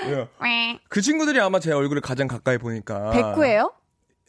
[0.89, 3.11] 그 친구들이 아마 제 얼굴을 가장 가까이 보니까.
[3.11, 3.73] 백구예요?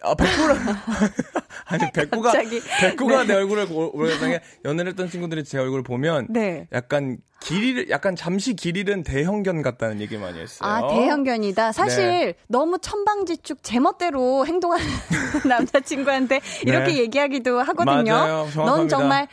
[0.04, 0.56] 아, 백구를.
[1.66, 2.32] 아니, 백구가.
[2.80, 3.28] 백구가 네.
[3.28, 6.28] 내 얼굴을 오래전에 연애를 했던 친구들이 제 얼굴을 보면.
[6.30, 6.68] 네.
[6.74, 10.70] 약간 길이, 약간 잠시 길 잃은 대형견 같다는 얘기 많이 했어요.
[10.70, 11.72] 아, 대형견이다.
[11.72, 12.34] 사실 네.
[12.48, 14.86] 너무 천방지축 제멋대로 행동하는
[15.48, 16.98] 남자친구한테 이렇게 네.
[17.00, 18.14] 얘기하기도 하거든요.
[18.14, 18.48] 맞아요.
[18.56, 19.28] 넌 정말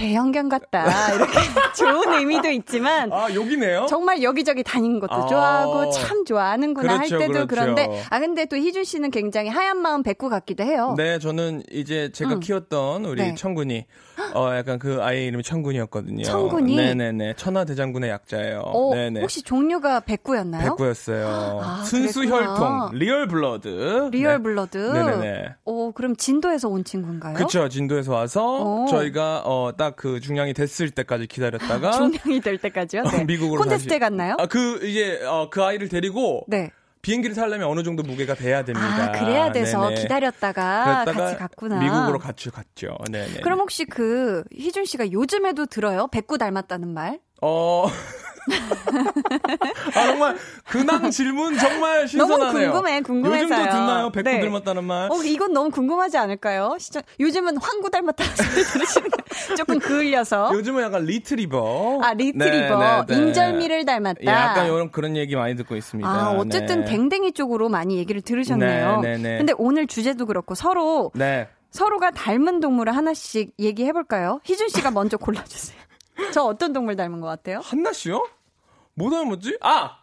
[0.00, 1.14] 대형견 같다.
[1.14, 1.32] 이렇게
[1.76, 3.12] 좋은 의미도 있지만.
[3.12, 3.86] 아, 여기네요?
[3.86, 7.74] 정말 여기저기 다니는 것도 아~ 좋아하고 참 좋아하는구나 그렇죠, 할 때도 그렇죠.
[7.74, 10.94] 그런데 아, 근데 또 희준 씨는 굉장히 하얀 마음 백구 같기도 해요.
[10.96, 12.40] 네, 저는 이제 제가 응.
[12.40, 13.34] 키웠던 우리 네.
[13.34, 13.86] 천군이
[14.34, 16.24] 어, 약간 그 아이 이름이 천군이었거든요.
[16.24, 16.74] 천군이?
[16.76, 17.34] 네네네.
[17.36, 18.60] 천하대장군의 약자예요.
[18.64, 19.20] 어, 네네.
[19.20, 20.70] 혹시 종류가 백구였나요?
[20.70, 21.60] 백구였어요.
[21.62, 24.08] 아, 순수혈통, real blood.
[24.12, 24.42] real 네.
[24.42, 24.76] blood.
[24.78, 25.54] 네네네.
[25.64, 27.34] 오, 그럼 진도에서 온 친구인가요?
[27.34, 27.68] 그쵸.
[27.68, 28.86] 진도에서 와서 오.
[28.86, 31.90] 저희가 어, 딱 그 중량이 됐을 때까지 기다렸다가.
[31.92, 33.02] 중량이 될 때까지요?
[33.02, 33.24] 네.
[33.28, 34.34] 미국으로 콘테스트에 갔나요?
[34.38, 36.70] 아, 그 이제 어, 그 아이를 데리고 네.
[37.02, 39.04] 비행기를 타려면 어느 정도 무게가 돼야 됩니다.
[39.04, 40.02] 아, 그래야 돼서 네네.
[40.02, 41.80] 기다렸다가 같이 갔구나.
[41.80, 42.96] 미국으로 같이 갔죠.
[43.10, 46.08] 네 그럼 혹시 그 희준 씨가 요즘에도 들어요?
[46.08, 47.20] 백구 닮았다는 말?
[47.42, 47.86] 어.
[49.94, 52.52] 아, 정말 근황 질문 정말 신선하네요.
[52.52, 53.42] 너무 궁금해, 궁금해서요.
[53.44, 54.10] 요즘도 듣나요?
[54.10, 54.40] 백구 네.
[54.40, 55.10] 닮았다는 말?
[55.10, 56.76] 어, 이건 너무 궁금하지 않을까요?
[56.78, 59.16] 시청, 요즘은 황구 닮았다는 소리 들으시는 거
[59.56, 60.50] 조금 그을려서.
[60.54, 62.00] 요즘은 약간 리트리버.
[62.02, 62.78] 아, 리트리버.
[62.78, 63.16] 네, 네, 네.
[63.16, 64.20] 인절미를 닮았다.
[64.22, 66.08] 예, 약간 이런 그런 얘기 많이 듣고 있습니다.
[66.08, 66.90] 아, 어쨌든 네.
[66.90, 69.00] 댕댕이 쪽으로 많이 얘기를 들으셨네요.
[69.00, 69.38] 네, 네, 네.
[69.38, 71.48] 근데 오늘 주제도 그렇고 서로 네.
[71.70, 74.40] 서로가 닮은 동물을 하나씩 얘기해 볼까요?
[74.44, 75.78] 희준 씨가 먼저 골라주세요.
[76.32, 77.60] 저 어떤 동물 닮은 것 같아요?
[77.62, 78.26] 한나 씨요?
[78.94, 79.58] 뭐 닮았지?
[79.60, 79.96] 아!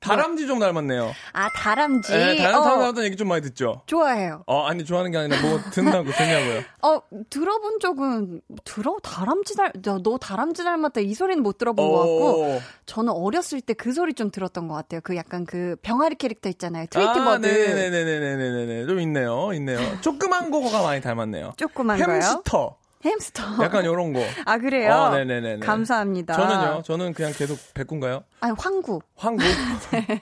[0.00, 1.12] 다람쥐 좀 닮았네요.
[1.32, 2.12] 아, 다람쥐?
[2.12, 2.62] 네, 다람쥐 어.
[2.72, 3.80] 닮았다는 얘기 좀 많이 듣죠?
[3.86, 4.42] 좋아해요.
[4.46, 6.62] 어, 아니, 좋아하는 게 아니라 뭐 듣냐고, 듣냐고요?
[6.82, 7.00] 어,
[7.30, 8.98] 들어본 적은, 들어?
[9.02, 11.00] 다람쥐 닮, 너, 너 다람쥐 닮았다.
[11.00, 15.00] 이 소리는 못 들어본 것 같고, 저는 어렸을 때 그 소리 좀 들었던 것 같아요.
[15.02, 16.84] 그 약간 그 병아리 캐릭터 있잖아요.
[16.90, 17.46] 트위티 아, 버드.
[17.46, 18.84] 네네네네네네네.
[18.86, 19.54] 좀 있네요.
[19.54, 19.78] 있네요.
[20.02, 21.54] 조그만 거가 많이 닮았네요.
[21.56, 22.16] 조그만 거요?
[22.16, 22.76] 햄스터.
[23.04, 23.42] 햄스터.
[23.62, 24.20] 약간 요런 거.
[24.46, 24.92] 아, 그래요?
[24.92, 25.58] 아, 네네네.
[25.58, 26.34] 감사합니다.
[26.34, 26.82] 저는요?
[26.84, 28.24] 저는 그냥 계속 백구인가요?
[28.40, 29.00] 아니, 황구.
[29.16, 29.42] 황구?
[29.92, 30.20] 네.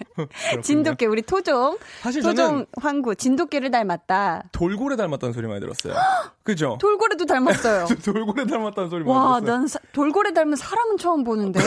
[0.62, 1.78] 진돗개, 우리 토종.
[2.00, 4.44] 사실 토종 황구, 진돗개를 닮았다.
[4.52, 5.94] 돌고래 닮았다는 소리 많이 들었어요.
[6.42, 6.76] 그죠?
[6.80, 7.86] 돌고래도 닮았어요.
[8.04, 9.58] 돌고래 닮았다는 소리 많이 와, 들었어요.
[9.58, 11.60] 난 사, 돌고래 닮은 사람은 처음 보는데.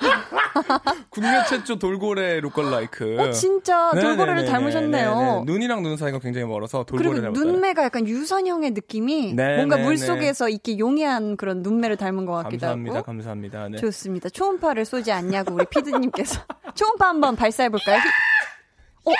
[1.10, 3.16] 국내 최초 돌고래 look alike.
[3.20, 5.14] 어, 진짜 돌고래를 닮으셨네요.
[5.14, 5.42] 네네네.
[5.44, 7.38] 눈이랑 눈 사이가 굉장히 멀어서 돌고래 닮았다.
[7.38, 9.56] 눈매가 약간 유선형의 느낌이 네네네.
[9.56, 13.04] 뭔가 물속에서 이렇게 용이한 그런 눈매를 닮은 것 같기도 감사합니다, 하고.
[13.06, 13.58] 감사합니다.
[13.58, 13.68] 감사합니다.
[13.68, 13.78] 네.
[13.78, 14.28] 좋습니다.
[14.30, 16.40] 초음파를 쏘지 않냐고 우리 피드님께서
[16.74, 17.98] 초음파 한번 발사해 볼까요?
[19.04, 19.12] 어?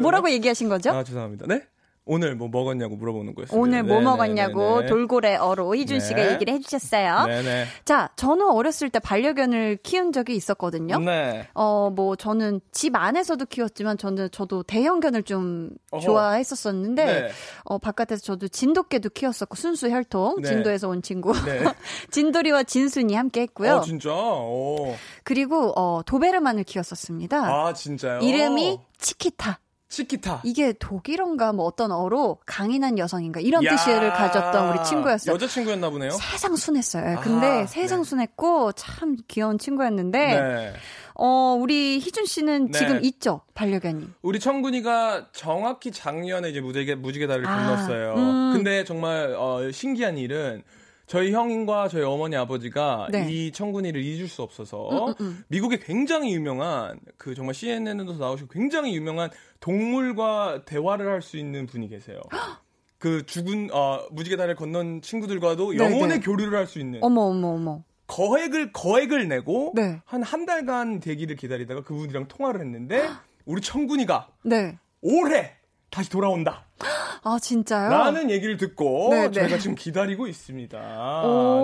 [0.00, 0.90] 뭐라고 얘기하신 거죠?
[0.90, 1.46] 아 죄송합니다.
[1.48, 1.62] 네?
[2.12, 3.60] 오늘 뭐 먹었냐고 물어보는 거였어요.
[3.60, 4.86] 오늘 뭐 네네, 먹었냐고 네네.
[4.88, 6.04] 돌고래 어로 희준 네.
[6.04, 7.26] 씨가 얘기를 해주셨어요.
[7.26, 7.66] 네네.
[7.84, 10.98] 자, 저는 어렸을 때 반려견을 키운 적이 있었거든요.
[10.98, 11.46] 네.
[11.54, 16.00] 어, 뭐 저는 집 안에서도 키웠지만 저는 저도 대형견을 좀 어허.
[16.02, 17.28] 좋아했었었는데 네.
[17.62, 20.48] 어, 바깥에서 저도 진돗개도 키웠었고 순수 혈통 네.
[20.48, 21.62] 진도에서 온 친구 네.
[22.10, 23.76] 진돌이와 진순이 함께 했고요.
[23.76, 24.10] 어, 진짜.
[24.12, 24.96] 오.
[25.22, 27.38] 그리고 어, 도베르만을 키웠었습니다.
[27.38, 28.18] 아, 진짜요?
[28.18, 29.60] 이름이 치키타.
[29.90, 30.42] 치키타.
[30.44, 35.34] 이게 독일어인가 뭐 어떤 어로 강인한 여성인가 이런 야~ 뜻을 가졌던 우리 친구였어요.
[35.34, 36.12] 여자친구였나 보네요.
[36.12, 37.18] 세상 순했어요.
[37.18, 38.08] 아, 근데 세상 네.
[38.08, 40.72] 순했고 참 귀여운 친구였는데 네.
[41.14, 42.78] 어, 우리 희준 씨는 네.
[42.78, 43.42] 지금 있죠?
[43.54, 44.08] 반려견이.
[44.22, 48.14] 우리 청군이가 정확히 작년에 이제 무지개 무지개 다리를 아, 건넜어요.
[48.14, 48.52] 음.
[48.54, 50.62] 근데 정말 어, 신기한 일은
[51.10, 53.26] 저희 형과 저희 어머니 아버지가 네.
[53.28, 55.44] 이 청군이를 잊을 수 없어서 음, 음, 음.
[55.48, 61.88] 미국에 굉장히 유명한 그 정말 CNN에도 나오시고 굉장히 유명한 동물과 대화를 할 수 있는 분이
[61.88, 62.20] 계세요.
[62.98, 66.20] 그 죽은 어, 무지개 다리를 건넌 친구들과도 네, 영혼의 네.
[66.20, 67.00] 교류를 할 수 있는.
[67.02, 67.82] 어머 어머 어머.
[68.06, 70.00] 거액을 거액을 내고 네.
[70.04, 73.02] 한한 달간 대기를 기다리다가 그분이랑 통화를 했는데
[73.46, 74.78] 우리 청군이가 네.
[75.00, 75.56] 올해
[75.90, 76.66] 다시 돌아온다.
[77.22, 77.90] 아, 진짜요?
[77.90, 79.30] 라는 얘기를 듣고 네네.
[79.32, 80.78] 저희가 지금 기다리고 있습니다.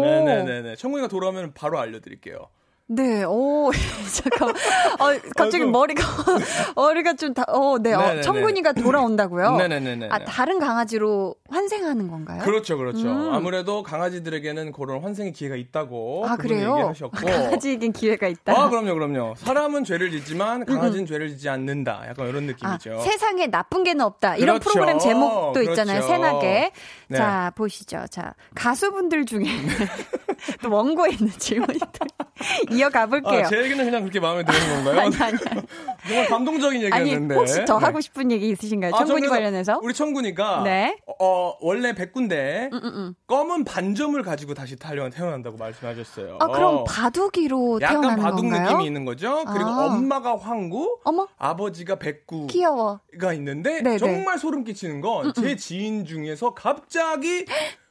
[0.03, 0.77] 네네네네.
[0.77, 2.49] 청군이가 돌아오면 바로 알려드릴게요.
[2.89, 3.73] 네, 오,
[4.15, 6.05] 잠깐, 어, 갑자기 아, 머리가,
[6.77, 9.57] 머리가 좀 다, 어, 네, 어, 청군이가 돌아온다고요?
[9.57, 10.09] 네네네.
[10.09, 12.45] 아, 다른 강아지로 환생하는 건가요?
[12.45, 13.09] 그렇죠, 그렇죠.
[13.09, 13.35] 음.
[13.35, 16.27] 아무래도 강아지들에게는 그런 환생의 기회가 있다고.
[16.29, 16.77] 아, 그래요?
[16.79, 17.17] 얘기하셨고.
[17.17, 18.53] 강아지에겐 기회가 있다.
[18.53, 19.35] 아, 그럼요, 그럼요.
[19.37, 21.07] 사람은 죄를 짓지만 강아지는 음.
[21.07, 22.05] 죄를 짓지 않는다.
[22.09, 22.95] 약간 이런 느낌이죠.
[22.95, 24.37] 아, 세상에 나쁜 개는 없다.
[24.37, 24.71] 이런 그렇죠.
[24.71, 25.71] 프로그램 제목도 그렇죠.
[25.73, 26.71] 있잖아요, 새나게.
[27.09, 27.19] 네.
[27.19, 28.05] 자, 보시죠.
[28.13, 29.43] 자, 가수분들 중에
[30.63, 31.81] 또 원고에 있는 질문들.
[32.79, 33.41] 이어가 볼게요.
[33.41, 35.01] 아, 제 얘기는 그냥 그렇게 마음에 드는 건가요?
[35.01, 35.39] 아니, 아니.
[36.07, 37.35] 정말 감동적인 얘기였는데.
[37.35, 37.85] 아니, 혹시 더 네.
[37.87, 38.95] 하고 싶은 얘기 있으신가요?
[38.95, 39.81] 아, 청군이 관련해서?
[39.83, 40.97] 우리 청군이가 네.
[41.21, 43.15] 어, 원래 백군데 음, 음, 음.
[43.27, 46.39] 검은 반점을 가지고 다시 태어난, 태어난다고 말씀하셨어요.
[46.41, 48.63] 아, 그럼 바둑이로 약간 태어나는 바둑 건가요?
[48.65, 49.45] 느낌이 있는 거죠.
[49.53, 49.87] 그리고 아.
[49.87, 51.27] 엄마가 황구, 어머?
[51.39, 53.01] 아버지가 백구가 귀여워.
[53.35, 53.99] 있는데 네네.
[53.99, 57.45] 정말 소름 끼치는 건 제 지인 중에서 갑자기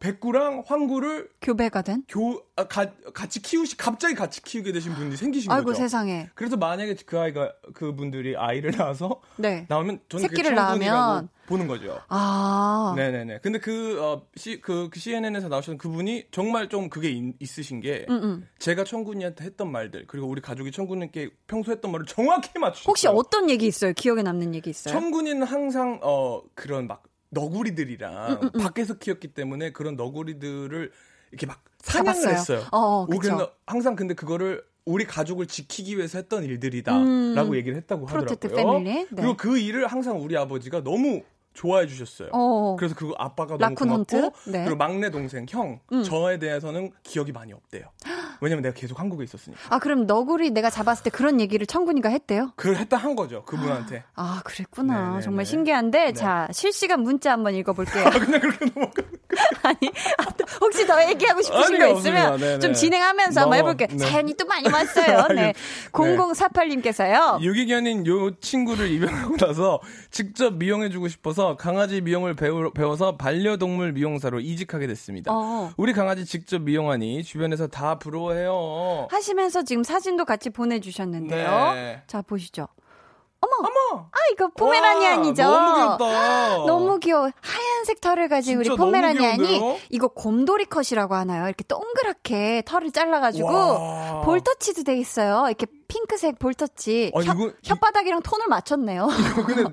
[0.00, 2.04] 백구랑 황구를 교배가 된?
[2.08, 5.78] 교 아, 가, 같이 키우시 갑자기 같이 키우게 되신 분이 생기신 아이고, 거죠.
[5.78, 6.28] 아이고 세상에.
[6.34, 9.66] 그래서 만약에 그 아이가 그 분들이 아이를 낳아서 네.
[9.68, 12.00] 나오면 저는 새끼를 낳으면 보는 거죠.
[12.08, 12.94] 아.
[12.96, 13.40] 네네네.
[13.42, 18.06] 근데 그, 어, 시, 그, 그 CNN에서 나오셨던 그분이 정말 좀 그게 인, 있으신 게
[18.08, 18.22] 음음.
[18.22, 18.48] 음.
[18.58, 22.88] 제가 청군이한테 했던 말들 그리고 우리 가족이 청군님께 평소 했던 말을 정확히 맞추셨어요.
[22.88, 23.92] 혹시 어떤 얘기 있어요?
[23.94, 24.92] 기억에 남는 얘기 있어요?
[24.92, 28.60] 청군이는 항상 어 그런 막 너구리들이랑 음, 음, 음.
[28.60, 30.90] 밖에서 키웠기 때문에 그런 너구리들을
[31.30, 32.34] 이렇게 막 사냥을 잡았어요.
[32.34, 32.62] 했어요.
[32.72, 38.80] 어, 그래서 항상 근데 그거를 우리 가족을 지키기 위해서 했던 일들이다라고 음, 얘기를 했다고 하더라고요.
[38.80, 39.06] 네.
[39.14, 42.30] 그리고 그 일을 항상 우리 아버지가 너무 좋아해 주셨어요.
[42.32, 42.76] 어.
[42.78, 44.64] 그래서 그 아빠가 너무 고맙고 네.
[44.64, 46.02] 그리고 막내 동생 형 음.
[46.04, 47.84] 저에 대해서는 기억이 많이 없대요.
[48.40, 49.60] 왜냐면 내가 계속 한국에 있었으니까.
[49.68, 52.52] 아 그럼 너구리 내가 잡았을 때 그런 얘기를 청군이가 했대요?
[52.56, 54.04] 그걸 했다 한 거죠 그분한테.
[54.14, 54.94] 아 그랬구나.
[54.94, 55.16] 네네네.
[55.16, 55.50] 네, 정말 네.
[55.50, 56.12] 신기한데 네.
[56.12, 58.04] 자 실시간 문자 한번 읽어볼게요.
[58.06, 59.02] 아 그냥 그렇게 넘어가.
[59.62, 59.78] 아니
[60.60, 62.58] 혹시 더 얘기하고 싶으신 거 있으면 네네.
[62.60, 63.88] 좀 진행하면서 한번 해볼게요.
[63.90, 63.98] 네.
[63.98, 65.28] 사연이 또 많이 왔어요.
[65.34, 65.52] 네.
[65.92, 67.40] 0048님께서요.
[67.40, 74.86] 유기견인 요 친구를 입양하고 나서 직접 미용해주고 싶어서 강아지 미용을 배우, 배워서 반려동물 미용사로 이직하게
[74.86, 75.30] 됐습니다.
[75.32, 75.70] 어.
[75.76, 79.08] 우리 강아지 직접 미용하니 주변에서 다 부러워해요.
[79.10, 81.72] 하시면서 지금 사진도 같이 보내주셨는데요.
[81.74, 82.02] 네.
[82.06, 82.68] 자 보시죠.
[83.40, 85.42] 어머, 어머, 아 이거 포메라니안이죠.
[85.44, 86.56] 너무 귀엽다.
[86.66, 87.30] 너무 귀여워.
[87.40, 91.46] 하얀색 털을 가진 우리 포메라니안이 이거 곰돌이 컷이라고 하나요?
[91.46, 95.44] 이렇게 동그랗게 털을 잘라가지고 볼터치도 돼 있어요.
[95.46, 97.12] 이렇게 핑크색 볼터치.
[97.14, 99.06] 아, 혀, 이거, 혓바닥이랑 톤을 맞췄네요.
[99.32, 99.64] 이거 근데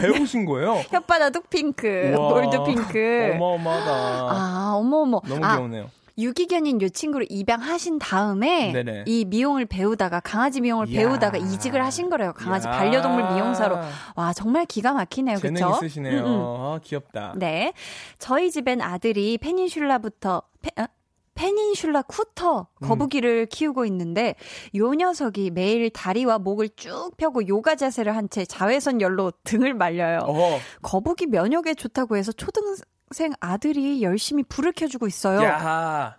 [0.00, 0.82] 배우신 거예요?
[0.90, 3.32] 혓바닥도 핑크, 볼도 핑크.
[3.36, 3.90] 어마어마하다.
[3.92, 5.20] 아, 어머어머.
[5.26, 5.90] 너무 아, 귀여우네요.
[6.18, 9.04] 유기견인 요 친구를 입양하신 다음에 네네.
[9.06, 11.00] 이 미용을 배우다가 강아지 미용을 이야.
[11.00, 12.32] 배우다가 이직을 하신 거래요.
[12.34, 12.76] 강아지 이야.
[12.76, 13.78] 반려동물 미용사로.
[14.16, 15.38] 와 정말 기가 막히네요.
[15.38, 15.70] 재능 그쵸?
[15.84, 16.20] 있으시네요.
[16.20, 16.40] 음, 음.
[16.42, 17.34] 아, 귀엽다.
[17.36, 17.72] 네.
[18.18, 20.86] 저희 집엔 아들이 페닌슐라부터 페, 어?
[21.34, 23.46] 페닌슐라 쿠터 거북이를 음.
[23.50, 24.34] 키우고 있는데
[24.76, 30.18] 요 녀석이 매일 다리와 목을 쭉 펴고 요가 자세를 한 채 자외선 열로 등을 말려요.
[30.24, 30.58] 어허.
[30.82, 32.76] 거북이 면역에 좋다고 해서 초등
[33.12, 35.42] 생 아들이 열심히 불을 켜주고 있어요.
[35.42, 36.16] 야,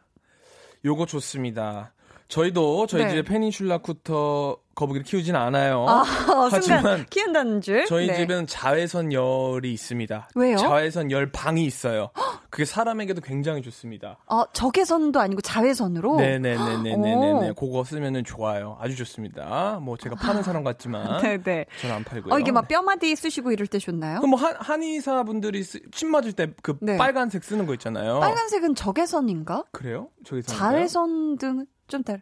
[0.86, 1.94] 요거 좋습니다.
[2.34, 3.10] 저희도 저희 네.
[3.10, 5.86] 집에 페닌슐라 쿠터 거북이를 키우진 않아요.
[5.88, 6.04] 아,
[6.50, 7.86] 하지만 키운다는 줄.
[7.86, 8.16] 저희 네.
[8.16, 10.30] 집은 자외선 열이 있습니다.
[10.34, 10.58] 왜요?
[10.58, 12.10] 자외선 열 방이 있어요.
[12.50, 14.18] 그게 사람에게도 굉장히 좋습니다.
[14.26, 16.16] 어, 적외선도 아니고 자외선으로?
[16.16, 17.54] 네네네네네네.
[17.56, 18.80] 그거 쓰면은 좋아요.
[18.82, 19.80] 아주 좋습니다.
[19.80, 20.44] 뭐 제가 파는 아.
[20.44, 21.22] 사람 같지만.
[21.22, 21.68] 네네.
[21.82, 22.34] 저는 안 팔고요.
[22.34, 24.18] 어, 이게 막 뼈마디 쓰시고 이럴 때 좋나요?
[24.22, 26.98] 그럼 뭐 한, 한의사 분들이 침 맞을 때그 네.
[26.98, 28.20] 빨간색 쓰는 거 있잖아요.
[28.20, 29.66] 빨간색은 적외선인가?
[29.72, 30.10] 그래요?
[30.26, 30.58] 적외선.
[30.58, 32.22] 자외선 등 좀 다른.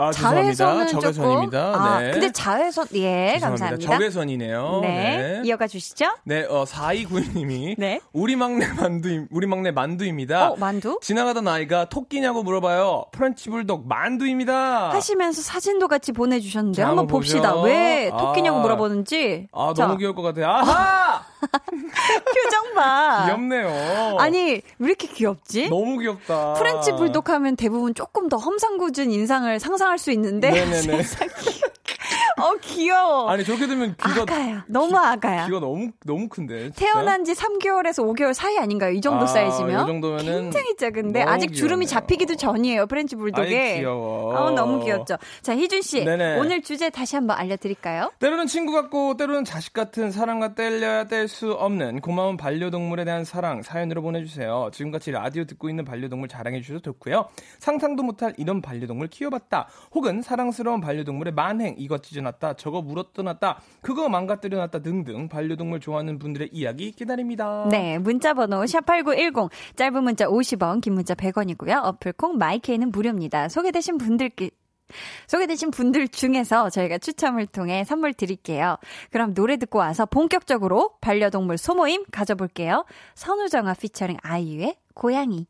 [0.00, 1.58] 아, 자외선은 적외선입니다.
[1.74, 2.12] 아, 네.
[2.12, 3.48] 근데 자외선 예, 죄송합니다.
[3.48, 3.92] 감사합니다.
[3.92, 4.78] 적외선이네요.
[4.82, 4.88] 네.
[4.88, 5.42] 네.
[5.44, 6.06] 이어가 주시죠.
[6.22, 8.00] 네, 어 4292님이 네.
[8.12, 10.50] 우리 막내 만두 우리 막내 만두입니다.
[10.50, 11.00] 어, 만두?
[11.02, 13.06] 지나가던 아이가 토끼냐고 물어봐요.
[13.10, 14.90] 프렌치 불독 만두입니다.
[14.92, 17.60] 하시면서 사진도 같이 보내 주셨는데 한번 봅시다.
[17.62, 19.48] 왜 토끼냐고 아, 물어보는지.
[19.52, 19.84] 아, 자.
[19.86, 20.46] 너무 귀여울 것 같아요.
[20.46, 21.22] 아하!
[22.34, 23.24] 표정 봐.
[23.26, 24.16] 귀엽네요.
[24.18, 25.70] 아니, 왜 이렇게 귀엽지?
[25.70, 26.54] 너무 귀엽다.
[26.54, 30.50] 프렌치 불독 하면 대부분 조금 더 험상궂은 인상을 상상 할 수 있는데.
[30.50, 31.02] 네네네.
[32.40, 33.28] 어 귀여워.
[33.30, 34.64] 아니 저렇게 되면 귀가 아가야.
[34.68, 35.46] 너무 아가야.
[35.46, 36.70] 귀가 너무 너무 큰데.
[36.72, 36.78] 진짜?
[36.86, 38.92] 태어난 지 3개월에서 5개월 사이 아닌가요?
[38.92, 39.84] 이 정도 아, 사이즈면.
[39.84, 41.56] 이 정도면은 굉장히 작은데 아직 귀엽네요.
[41.58, 42.86] 주름이 잡히기도 전이에요.
[42.86, 43.72] 프렌치 불독에.
[43.72, 44.34] 아이, 귀여워.
[44.36, 45.16] 어, 너무 귀엽죠.
[45.42, 46.38] 자 희준 씨 네네.
[46.38, 48.10] 오늘 주제 다시 한번 알려 드릴까요?
[48.18, 53.62] 때로는 친구 같고 때로는 자식 같은 사랑과 뗄려야 뗄 수 없는 고마운 반려동물에 대한 사랑
[53.62, 54.70] 사연으로 보내 주세요.
[54.72, 57.28] 지금같이 라디오 듣고 있는 반려동물 자랑해 주셔도 좋고요.
[57.58, 59.68] 상상도 못할 이런 반려동물 키워봤다.
[59.94, 62.54] 혹은 사랑스러운 반려동물의 만행 이것 찢어놨다.
[62.54, 63.60] 저거 물어뜯어 놨다.
[63.80, 67.66] 그거 망가뜨려 놨다 등등 반려동물 좋아하는 분들의 이야기 기다립니다.
[67.70, 67.98] 네.
[67.98, 71.84] 문자번호 샵8910 짧은 문자 50원 긴 문자 100원이고요.
[71.84, 73.48] 어플콩 마이케이는 무료입니다.
[73.48, 74.50] 소개되신 분들께
[75.26, 78.76] 소개되신 분들 중에서 저희가 추첨을 통해 선물 드릴게요.
[79.10, 82.86] 그럼 노래 듣고 와서 본격적으로 반려동물 소모임 가져볼게요.
[83.14, 85.46] 선우정아 피처링 아이유의 고양이.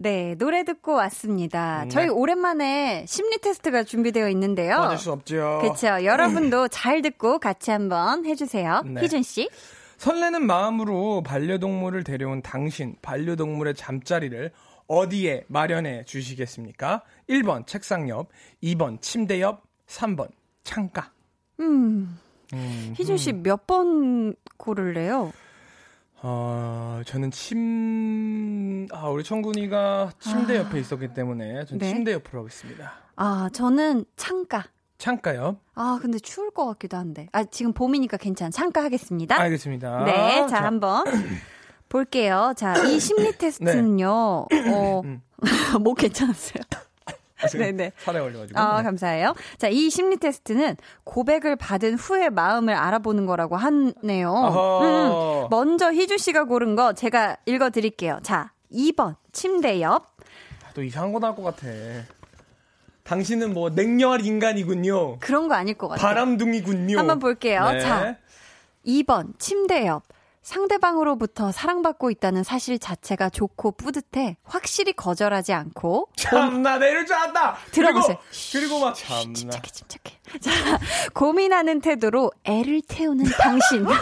[0.00, 1.82] 네, 노래 듣고 왔습니다.
[1.84, 1.88] 네.
[1.88, 4.76] 저희 오랜만에 심리 테스트가 준비되어 있는데요.
[4.76, 5.58] 빠질 수 없죠.
[5.60, 6.04] 그렇죠.
[6.04, 8.82] 여러분도 잘 듣고 같이 한번 해주세요.
[8.86, 9.02] 네.
[9.02, 9.48] 희준 씨.
[9.96, 14.52] 설레는 마음으로 반려동물을 데려온 당신, 반려동물의 잠자리를
[14.86, 17.02] 어디에 마련해 주시겠습니까?
[17.28, 18.28] 1번 책상 옆,
[18.62, 20.28] 2번 침대 옆, 3번
[20.62, 21.10] 창가.
[21.60, 22.18] 음.
[22.54, 25.32] 음 희준 씨 몇 번 고를래요?
[26.22, 31.88] 어, 저는 침, 아, 우리 청군이가 침대 아, 옆에 있었기 때문에 전 네?
[31.90, 32.92] 침대 옆으로 하겠습니다.
[33.16, 34.64] 아, 저는 창가.
[34.98, 35.58] 창가요?
[35.74, 37.28] 아, 근데 추울 것 같기도 한데.
[37.32, 38.50] 아, 지금 봄이니까 괜찮아.
[38.50, 39.38] 창가 하겠습니다.
[39.40, 40.04] 알겠습니다.
[40.04, 40.64] 네, 자, 자.
[40.64, 41.04] 한번
[41.88, 42.52] 볼게요.
[42.56, 44.74] 자, 이 심리 테스트는요, 네.
[44.74, 45.22] 어, 음.
[45.82, 46.62] 뭐 괜찮았어요?
[47.52, 47.92] 네네.
[47.98, 48.58] 살에 걸려가지고.
[48.58, 48.82] 아, 네.
[48.82, 49.34] 감사해요.
[49.58, 54.32] 자, 이 심리 테스트는 고백을 받은 후의 마음을 알아보는 거라고 하네요.
[54.82, 58.20] 음, 먼저 희주 씨가 고른 거 제가 읽어드릴게요.
[58.22, 60.16] 자, 2번, 침대 옆.
[60.66, 61.68] 아, 또 이상한 거 나올 것 같아.
[63.04, 65.18] 당신은 뭐 냉혈 인간이군요.
[65.20, 66.06] 그런 거 아닐 것 같아요.
[66.06, 66.98] 바람둥이군요.
[66.98, 67.70] 한번 볼게요.
[67.70, 67.80] 네.
[67.80, 68.16] 자,
[68.84, 70.02] 2번, 침대 옆.
[70.48, 77.56] 상대방으로부터 사랑받고 있다는 사실 자체가 좋고 뿌듯해 확실히 거절하지 않고 참나 내릴 줄 알았다.
[77.70, 78.16] 들어보세요.
[78.16, 79.34] 그리고, 그리고 막 참나.
[79.34, 80.18] 침착해 침착해.
[80.40, 80.50] 자
[81.12, 83.84] 고민하는 태도로 애를 태우는 당신.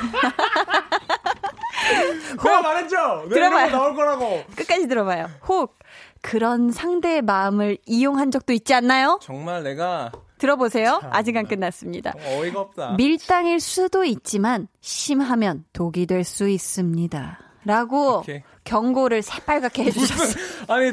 [2.41, 3.29] 내가 말했죠.
[3.29, 3.71] 들어봐요.
[3.73, 4.45] 나올 거라고.
[4.55, 5.29] 끝까지 들어봐요.
[5.49, 5.77] 혹
[6.23, 9.19] 그런 상대의 마음을 이용한 적도 있지 않나요?
[9.21, 10.99] 정말 내가 들어보세요.
[11.03, 12.13] 참, 아직 안 끝났습니다.
[12.25, 12.93] 어이가 없다.
[12.97, 17.39] 밀당일 수도 있지만 심하면 독이 될 수 있습니다.
[17.65, 18.43] 라고 오케이.
[18.65, 20.45] 경고를 새빨갛게 해주셨어요.
[20.69, 20.93] 아니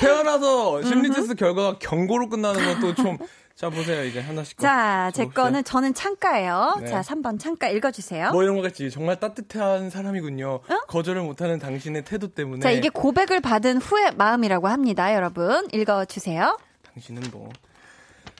[0.00, 3.18] 태어나서 심리 테스트 결과가 경고로 끝나는 건 또 좀.
[3.54, 4.56] 자 보세요 이제 하나씩.
[4.58, 6.78] 자, 제 거는 저는 창가예요.
[6.80, 6.86] 네.
[6.86, 8.30] 자, 3번 창가 읽어주세요.
[8.32, 8.90] 뭐 이런 거겠지.
[8.90, 10.48] 정말 따뜻한 사람이군요.
[10.66, 10.80] 어?
[10.88, 12.60] 거절을 못하는 당신의 태도 때문에.
[12.62, 15.68] 자, 이게 고백을 받은 후의 마음이라고 합니다, 여러분.
[15.70, 16.56] 읽어주세요.
[16.94, 17.50] 당신은 뭐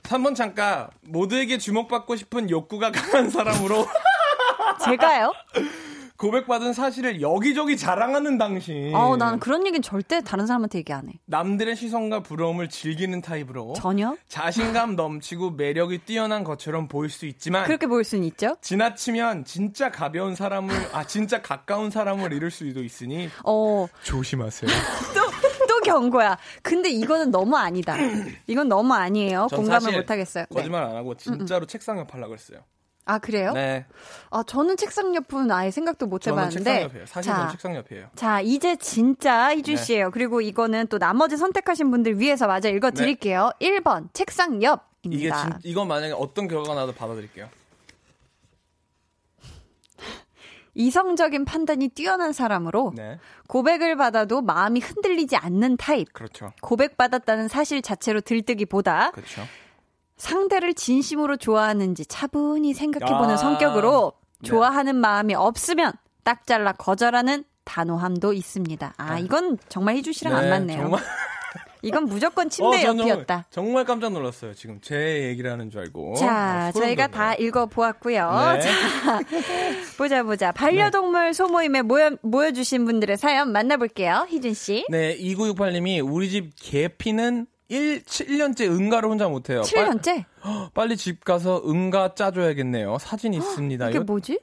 [0.02, 3.86] 3번 창가 모두에게 주목받고 싶은 욕구가 강한 사람으로
[4.84, 5.32] 제가요?
[6.22, 8.94] 고백받은 사실을 여기저기 자랑하는 당신.
[8.94, 11.14] 어, 나는 그런 얘기는 절대 다른 사람한테 얘기 안 해.
[11.26, 13.72] 남들의 시선과 부러움을 즐기는 타입으로.
[13.72, 14.16] 전혀?
[14.28, 17.64] 자신감 넘치고 매력이 뛰어난 것처럼 보일 수 있지만.
[17.64, 18.56] 그렇게 보일 수는 있죠?
[18.60, 23.28] 지나치면 진짜 가벼운 사람을, 아, 진짜 가까운 사람을 잃을 수도 있으니.
[23.44, 23.88] 어.
[24.04, 24.70] 조심하세요.
[25.14, 25.51] 또, 또
[25.84, 26.38] 경고야.
[26.62, 27.96] 근데 이거는 너무 아니다.
[28.46, 29.48] 이건 너무 아니에요.
[29.50, 30.46] 공감을 못 하겠어요.
[30.52, 31.66] 거짓말 안 하고 진짜로 음, 음.
[31.66, 32.60] 책상 옆 하려고 했어요.
[33.04, 33.52] 아 그래요?
[33.52, 33.84] 네.
[34.30, 36.56] 아 저는 책상 옆은 아예 생각도 못 해봤는데.
[36.62, 37.06] 책상 옆이에요.
[37.06, 38.08] 사실 자, 책상 옆이에요.
[38.14, 39.82] 자 이제 진짜 희준 네.
[39.82, 40.10] 씨예요.
[40.12, 43.50] 그리고 이거는 또 나머지 선택하신 분들 위해서 마저 읽어드릴게요.
[43.60, 43.80] 네.
[43.80, 44.86] 1번 책상 옆입니다.
[45.02, 47.48] 이게 진, 이건 만약에 어떤 결과가 나도 받아들일게요.
[50.74, 53.18] 이성적인 판단이 뛰어난 사람으로 네.
[53.52, 56.10] 고백을 받아도 마음이 흔들리지 않는 타입.
[56.14, 56.54] 그렇죠.
[56.62, 59.42] 고백받았다는 사실 자체로 들뜨기보다 그렇죠.
[60.16, 65.00] 상대를 진심으로 좋아하는지 차분히 생각해보는 아~ 성격으로 좋아하는 네.
[65.00, 65.92] 마음이 없으면
[66.24, 68.94] 딱 잘라 거절하는 단호함도 있습니다.
[68.96, 69.20] 아, 네.
[69.20, 70.80] 이건 정말 희주 씨랑 네, 안 맞네요.
[70.80, 71.02] 정말.
[71.82, 73.46] 이건 무조건 침대 어, 옆이었다.
[73.50, 74.54] 정말 깜짝 놀랐어요.
[74.54, 76.14] 지금 제 얘기를 하는 줄 알고.
[76.14, 77.16] 자, 아, 저희가 돋네.
[77.16, 78.30] 다 읽어보았고요.
[78.54, 78.60] 네.
[78.62, 79.20] 자,
[79.98, 80.52] 보자 보자.
[80.52, 81.32] 반려동물 네.
[81.32, 84.26] 소모임에 모여, 모여주신 분들의 사연 만나볼게요.
[84.28, 84.86] 희준 씨.
[84.88, 89.62] 네, 2968님이 우리 집 개피는 1, 7년째 응가를 혼자 못해요.
[89.62, 90.04] 7년째?
[90.04, 92.98] 빨리, 빨리 집 가서 응가 짜줘야겠네요.
[93.00, 93.90] 사진 있습니다.
[93.90, 94.38] 이게 뭐지?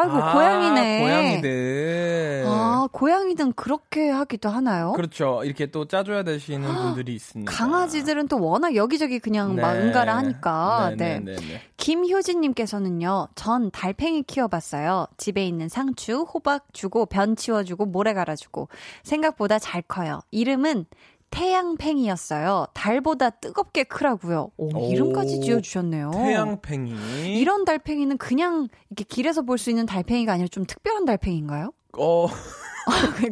[0.00, 1.00] 아이고 아, 고양이네.
[1.00, 2.44] 고양이들.
[2.46, 4.92] 아 고양이든 그렇게 하기도 하나요?
[4.92, 5.42] 그렇죠.
[5.44, 7.50] 이렇게 또 짜줘야 되시는 분들이 있습니다.
[7.50, 9.62] 강아지들은 또 워낙 여기저기 그냥 네.
[9.62, 10.94] 막 응가를 하니까.
[10.96, 11.18] 네.
[11.18, 11.34] 네.
[11.34, 11.36] 네.
[11.36, 11.62] 네.
[11.76, 13.28] 김효진님께서는요.
[13.34, 15.06] 전 달팽이 키워봤어요.
[15.16, 18.68] 집에 있는 상추, 호박 주고 변 치워주고 모래 갈아주고
[19.02, 20.20] 생각보다 잘 커요.
[20.30, 20.86] 이름은
[21.30, 22.66] 태양팽이였어요.
[22.74, 24.50] 달보다 뜨겁게 크라고요.
[24.56, 26.10] 오, 이름까지 지어주셨네요.
[26.12, 26.92] 태양팽이.
[27.38, 31.72] 이런 달팽이는 그냥 이렇게 길에서 볼 수 있는 달팽이가 아니라 좀 특별한 달팽이인가요?
[31.98, 32.26] 어.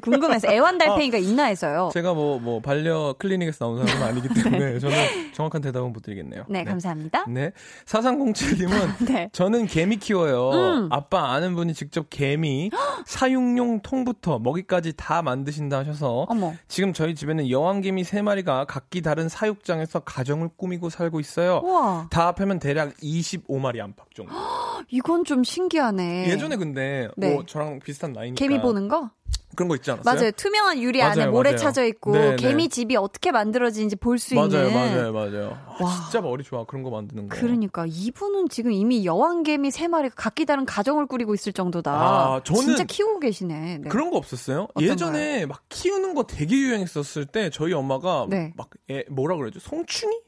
[0.02, 1.90] 궁금해서 애완달팽이가 아, 있나 해서요.
[1.92, 4.78] 제가 뭐, 뭐, 반려 클리닉에서 나온 사람은 아니기 때문에 네.
[4.78, 4.96] 저는
[5.34, 6.44] 정확한 대답은 못 드리겠네요.
[6.48, 6.64] 네, 네.
[6.64, 7.24] 감사합니다.
[7.28, 7.52] 네.
[7.86, 9.28] 4307님은 네.
[9.32, 10.50] 저는 개미 키워요.
[10.50, 10.88] 음.
[10.90, 12.70] 아빠 아는 분이 직접 개미
[13.06, 16.54] 사육용 통부터 먹이까지 다 만드신다 하셔서 어머.
[16.68, 21.60] 지금 저희 집에는 여왕개미 3마리가 각기 다른 사육장에서 가정을 꾸미고 살고 있어요.
[21.64, 22.08] 우와.
[22.10, 24.32] 다 합하면 대략 25마리 안팎 정도.
[24.88, 26.28] 이건 좀 신기하네.
[26.28, 27.32] 예전에 근데 네.
[27.32, 29.10] 뭐 저랑 비슷한 나이니까 개미 보는 거?
[29.54, 30.14] 그런 거 있지 않았어요?
[30.14, 30.30] 맞아요.
[30.32, 31.56] 투명한 유리 맞아요, 안에 모래 맞아요.
[31.58, 32.36] 차져 있고 네, 네.
[32.36, 34.50] 개미 집이 어떻게 만들어지는지 볼 수 있는.
[34.50, 35.58] 맞아요, 맞아요.
[35.80, 37.34] 와, 진짜 머리 좋아 그런 거 만드는 거.
[37.36, 41.90] 그러니까 이분은 지금 이미 여왕 개미 세 마리가 각기 다른 가정을 꾸리고 있을 정도다.
[41.90, 43.78] 아, 저는 진짜 키우고 계시네.
[43.78, 43.88] 네.
[43.88, 44.68] 그런 거 없었어요?
[44.78, 48.52] 예전에 막 키우는 거 되게 유행했었을 때 저희 엄마가 네.
[48.56, 49.58] 막 애, 뭐라 그러죠?
[49.60, 50.20] 송충이?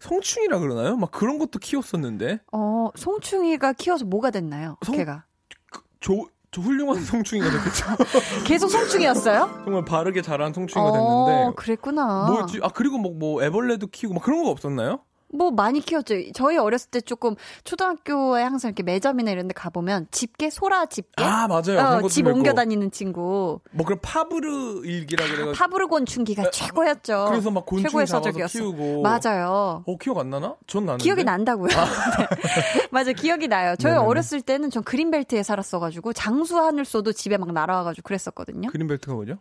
[0.00, 0.96] 송충이라 그러나요?
[0.96, 2.40] 막 그런 것도 키웠었는데.
[2.52, 4.76] 어, 송충이가 키워서 뭐가 됐나요?
[4.84, 5.24] 송, 걔가.
[5.70, 7.84] 그, 조, 저 훌륭한 성충이가 됐겠죠.
[8.46, 9.62] 계속 성충이었어요?
[9.64, 10.52] 정말 바르게 자란
[10.92, 11.44] 됐는데.
[11.48, 12.26] 어, 그랬구나.
[12.30, 12.60] 뭐였지?
[12.62, 15.00] 아, 그리고 뭐, 뭐, 애벌레도 키우고 막 그런 거 없었나요?
[15.34, 16.14] 뭐 많이 키웠죠.
[16.32, 21.22] 저희 어렸을 때 조금 초등학교에 항상 이렇게 매점이나 이런 데 가보면 집게, 소라 집게.
[21.24, 22.04] 아, 맞아요.
[22.04, 23.60] 어, 집 옮겨 다니는 친구.
[23.72, 25.52] 뭐 그런 파브르 일기라 그래가지고.
[25.52, 27.26] 파브르 곤충기가 에, 최고였죠.
[27.28, 28.58] 그래서 막 곤충 최고의 서적이었어.
[28.58, 29.02] 키우고.
[29.02, 29.82] 맞아요.
[29.86, 30.54] 어, 기억 안 나나?
[30.66, 31.02] 전 나는데.
[31.02, 31.70] 기억이 난다고요.
[31.76, 31.84] 아.
[32.18, 32.26] 네.
[32.90, 33.74] 맞아, 기억이 나요.
[33.78, 34.06] 저희 네네네.
[34.06, 38.70] 어렸을 때는 전 그린벨트에 살았어 가지고 장수 하늘 쏘도 집에 막 날아와 가지고 그랬었거든요.
[38.70, 39.36] 그린벨트가 뭐죠?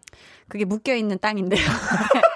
[0.47, 1.61] 그게 묶여 있는 땅인데요.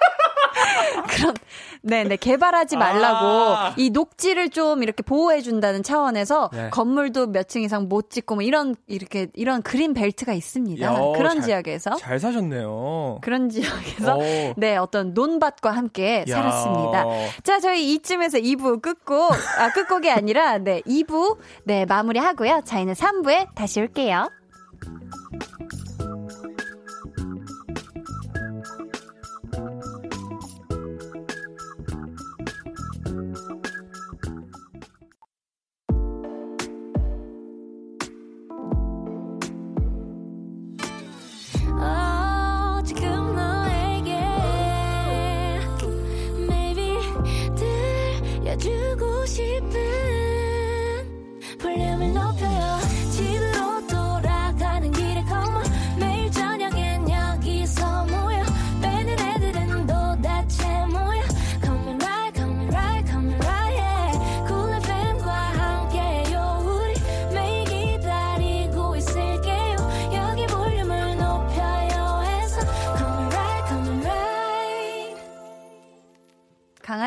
[1.18, 1.34] 그런
[1.82, 6.70] 네네 개발하지 말라고 아~ 이 녹지를 좀 이렇게 보호해 준다는 차원에서 네.
[6.70, 10.86] 건물도 몇 층 이상 못 짓고 뭐 이런 이렇게 이런 그린 벨트가 있습니다.
[10.86, 13.20] 야, 그런 잘, 지역에서 잘 사셨네요.
[13.22, 14.22] 그런 지역에서 오.
[14.58, 16.34] 네 어떤 논밭과 함께 야.
[16.36, 17.06] 살았습니다.
[17.44, 22.62] 자 저희 이쯤에서 2부 끝곡 아 끝곡이 아니라 네 2부 네 마무리하고요.
[22.66, 24.30] 저희는 3부에 다시 올게요.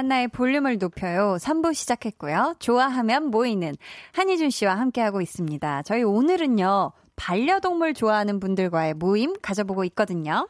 [0.01, 1.37] 강한나의 볼륨을 높여요.
[1.41, 2.55] 3부 시작했고요.
[2.59, 3.75] 좋아하면 모이는
[4.13, 5.83] 한희준 씨와 함께하고 있습니다.
[5.83, 6.93] 저희 오늘은요.
[7.17, 10.49] 반려동물 좋아하는 분들과의 모임 가져보고 있거든요.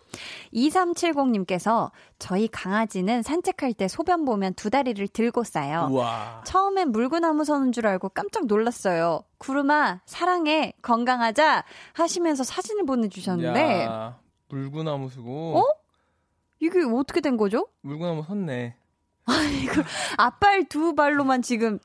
[0.55, 1.91] 2370님께서
[2.21, 5.89] 저희 강아지는 산책할 때 소변 보면 두 다리를 들고 싸요.
[5.91, 6.43] 우와.
[6.45, 9.25] 처음엔 물구나무 서는 줄 알고 깜짝 놀랐어요.
[9.39, 13.85] 구름아, 사랑해, 건강하자 하시면서 사진을 보내주셨는데.
[13.85, 15.59] 야, 물구나무 쓰고.
[15.59, 15.65] 어?
[16.61, 17.67] 이게 어떻게 된 거죠?
[17.81, 18.77] 물구나무 섰네.
[19.27, 19.83] 아니, 그
[20.17, 21.79] 앞발 두 발로만 지금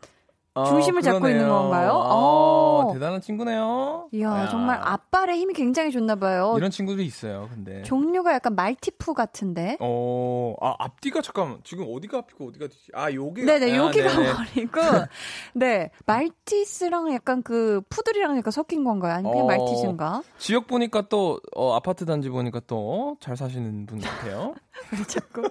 [0.68, 1.90] 중심을 어, 잡고 있는 건가요?
[1.92, 2.90] 아, 어.
[2.94, 4.08] 대단한 친구네요.
[4.14, 4.48] 이야, 야.
[4.48, 6.54] 정말 앞발에 힘이 굉장히 좋나 봐요.
[6.56, 7.82] 이런 친구도 있어요, 근데.
[7.84, 9.76] 종류가 약간 말티푸 같은데.
[9.82, 12.88] 어, 아, 앞뒤가 잠깐 지금 어디가 앞이고 어디가 뒤지?
[12.94, 14.34] 아, 여기 네네, 아, 여기가 네네.
[14.34, 14.80] 머리고.
[15.56, 19.16] 네, 말티스랑 약간 그 푸들이랑 약간 섞인 건가요?
[19.16, 20.24] 아니면 어, 말티즈인가?
[20.38, 24.54] 지역 보니까 또 어, 아파트 단지 보니까 또 잘 사시는 분 같아요.
[24.92, 25.50] 왜 자꾸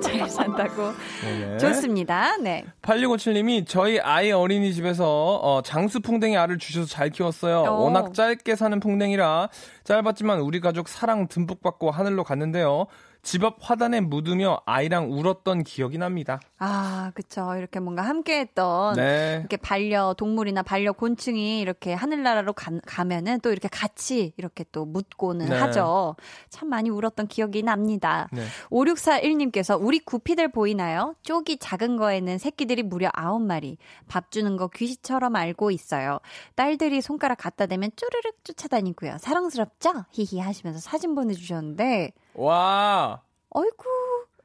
[0.00, 0.92] 잘 산다고.
[1.22, 1.58] 네네.
[1.58, 2.36] 좋습니다.
[2.36, 2.64] 네.
[2.82, 7.60] 8657님이 저희 아이 어린이집에서 어, 장수 풍뎅이 알을 주셔서 잘 키웠어요.
[7.60, 7.82] 어.
[7.82, 9.48] 워낙 짧게 사는 풍뎅이라
[9.84, 12.86] 짧았지만 우리 가족 사랑 듬뿍 받고 하늘로 갔는데요.
[13.22, 16.40] 집 앞 화단에 묻으며 아이랑 울었던 기억이 납니다.
[16.58, 17.54] 아, 그쵸.
[17.56, 19.36] 이렇게 뭔가 함께 했던 네.
[19.38, 25.46] 이렇게 반려 동물이나 반려 곤충이 이렇게 하늘나라로 가, 가면은 또 이렇게 같이 이렇게 또 묻고는
[25.46, 25.56] 네.
[25.56, 26.16] 하죠.
[26.50, 28.28] 참 많이 울었던 기억이 납니다.
[28.32, 28.42] 네.
[28.70, 31.14] 5641님께서 우리 구피들 보이나요?
[31.22, 33.76] 쪽이 작은 거에는 새끼들이 무려 9마리.
[34.08, 36.18] 밥 주는 거 귀시처럼 알고 있어요.
[36.56, 39.18] 딸들이 손가락 갖다 대면 쪼르륵 쫓아다니고요.
[39.18, 40.06] 사랑스럽죠?
[40.10, 43.20] 히히 하시면서 사진 보내주셨는데 와.
[43.50, 43.84] 어이구.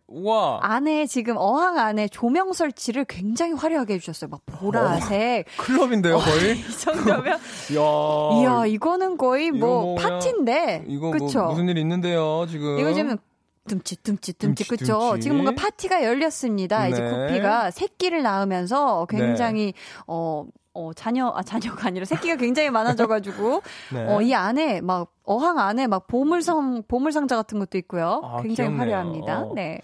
[0.09, 0.59] 와.
[0.61, 4.29] 안에 지금 어항 안에 조명 설치를 굉장히 화려하게 해주셨어요.
[4.29, 5.47] 막 보라색.
[5.47, 6.57] 어, 클럽인데요, 거의?
[6.59, 7.33] 이 정도면.
[7.75, 10.85] 야 이야, 이거는 거의 뭐, 뭐 파티인데.
[10.88, 11.39] 이거 그쵸?
[11.39, 12.79] 뭐 무슨 일 있는데요, 지금.
[12.79, 13.17] 이거 지금
[13.67, 15.17] 듬치 듬치 듬치 그쵸?
[15.19, 16.83] 지금 뭔가 파티가 열렸습니다.
[16.83, 16.89] 네.
[16.91, 19.73] 이제 구피가 새끼를 낳으면서 굉장히 네.
[20.07, 20.45] 어
[20.78, 23.61] 어, 자녀, 아, 자녀가 아니라 새끼가 굉장히 많아져가지고,
[23.93, 24.05] 네.
[24.07, 28.21] 어, 이 안에 막, 어항 안에 막 보물상, 보물상자 같은 것도 있고요.
[28.23, 28.80] 아, 굉장히 귀엽네요.
[28.80, 29.45] 화려합니다.
[29.55, 29.80] 네.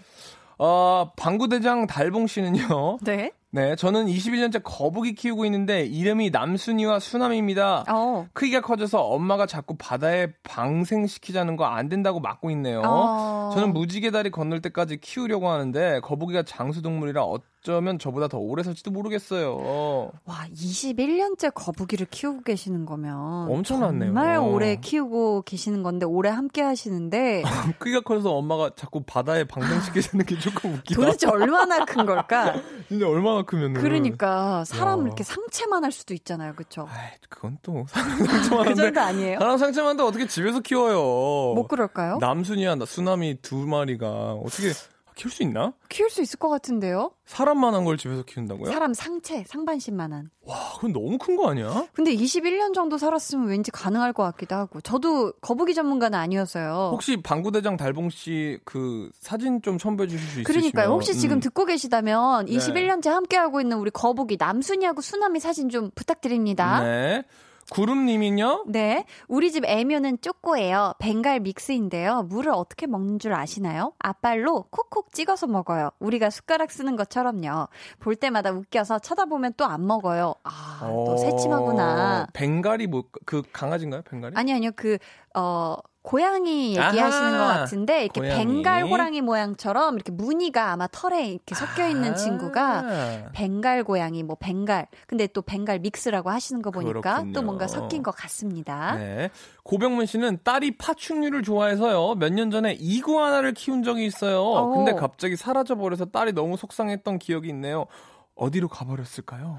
[0.58, 2.98] 어, 방구대장 달봉 씨는요.
[3.02, 3.32] 네.
[3.50, 7.84] 네, 저는 21년째 거북이 키우고 있는데 이름이 남순이와 수남입니다.
[7.88, 8.26] 어.
[8.32, 12.82] 크기가 커져서 엄마가 자꾸 바다에 방생시키자는 거 안 된다고 막고 있네요.
[12.84, 13.50] 어.
[13.54, 18.90] 저는 무지개 다리 건널 때까지 키우려고 하는데 거북이가 장수동물이라 어 쩌면 저보다 더 오래 살지도
[18.90, 20.12] 모르겠어요.
[20.26, 23.14] 와, 21년째 거북이를 키우고 계시는 거면
[23.50, 24.10] 엄청났네요.
[24.12, 27.42] 정말 오래 키우고 계시는 건데 오래 함께 하시는데
[27.78, 31.00] 크기가 커서 엄마가 자꾸 바다에 방생시키자는 게 조금 웃기다.
[31.00, 32.54] 도대체 얼마나 큰 걸까?
[32.88, 35.06] 진짜 얼마나 크면은 그러니까 사람 와.
[35.06, 36.52] 이렇게 상체만 할 수도 있잖아요.
[36.54, 36.86] 그렇죠?
[37.30, 39.38] 그건 또 사람 상체만 그 정도 아니에요?
[39.38, 40.98] 사람 상체만도 어떻게 집에서 키워요?
[40.98, 42.18] 뭐 그럴까요?
[42.20, 44.68] 남순이야 수남이 두 마리가 어떻게
[45.14, 45.72] 키울 수 있나?
[45.88, 47.12] 키울 수 있을 것 같은데요?
[47.26, 48.70] 사람만한 걸 집에서 키운다고요?
[48.72, 50.30] 사람 상체, 상반신만한.
[50.42, 51.86] 와, 그건 너무 큰 거 아니야?
[51.92, 54.80] 근데 21년 정도 살았으면 왠지 가능할 것 같기도 하고.
[54.80, 56.90] 저도 거북이 전문가는 아니어서요.
[56.92, 60.44] 혹시 방구대장 달봉 씨 그 사진 좀 첨부해 주실 수 있으시면?
[60.44, 60.88] 그러니까요.
[60.88, 61.18] 혹시 음.
[61.18, 66.82] 지금 듣고 계시다면 21년째 함께하고 있는 우리 거북이 남순이하고 수남이 사진 좀 부탁드립니다.
[66.82, 67.22] 네.
[67.70, 68.64] 구름님은요?
[68.68, 69.04] 네.
[69.28, 70.94] 우리 집 애묘는 쪼꼬예요.
[70.98, 72.22] 벵갈 믹스인데요.
[72.24, 73.92] 물을 어떻게 먹는 줄 아시나요?
[73.98, 75.90] 앞발로 콕콕 찍어서 먹어요.
[75.98, 77.68] 우리가 숟가락 쓰는 것처럼요.
[78.00, 80.34] 볼 때마다 웃겨서 쳐다보면 또 안 먹어요.
[80.44, 82.26] 아, 또 새침하구나.
[82.32, 84.02] 벵갈이 뭐, 그 강아지인가요?
[84.02, 84.34] 벵갈이?
[84.36, 84.70] 아니, 아니요.
[84.76, 84.98] 그,
[85.34, 88.44] 어, 고양이 얘기하시는 아하, 것 같은데 이렇게 고양이.
[88.62, 94.36] 벵갈 호랑이 모양처럼 이렇게 무늬가 아마 털에 이렇게 섞여 있는 아~ 친구가 벵갈 고양이 뭐
[94.38, 97.32] 벵갈 근데 또 벵갈 믹스라고 하시는 거 보니까 그렇군요.
[97.32, 98.96] 또 뭔가 섞인 것 같습니다.
[98.96, 99.30] 네.
[99.62, 102.16] 고병문 씨는 딸이 파충류를 좋아해서요.
[102.16, 104.42] 몇 년 전에 이구아나를 키운 적이 있어요.
[104.42, 104.74] 오.
[104.74, 107.86] 근데 갑자기 사라져 버려서 딸이 너무 속상했던 기억이 있네요.
[108.34, 109.58] 어디로 가버렸을까요?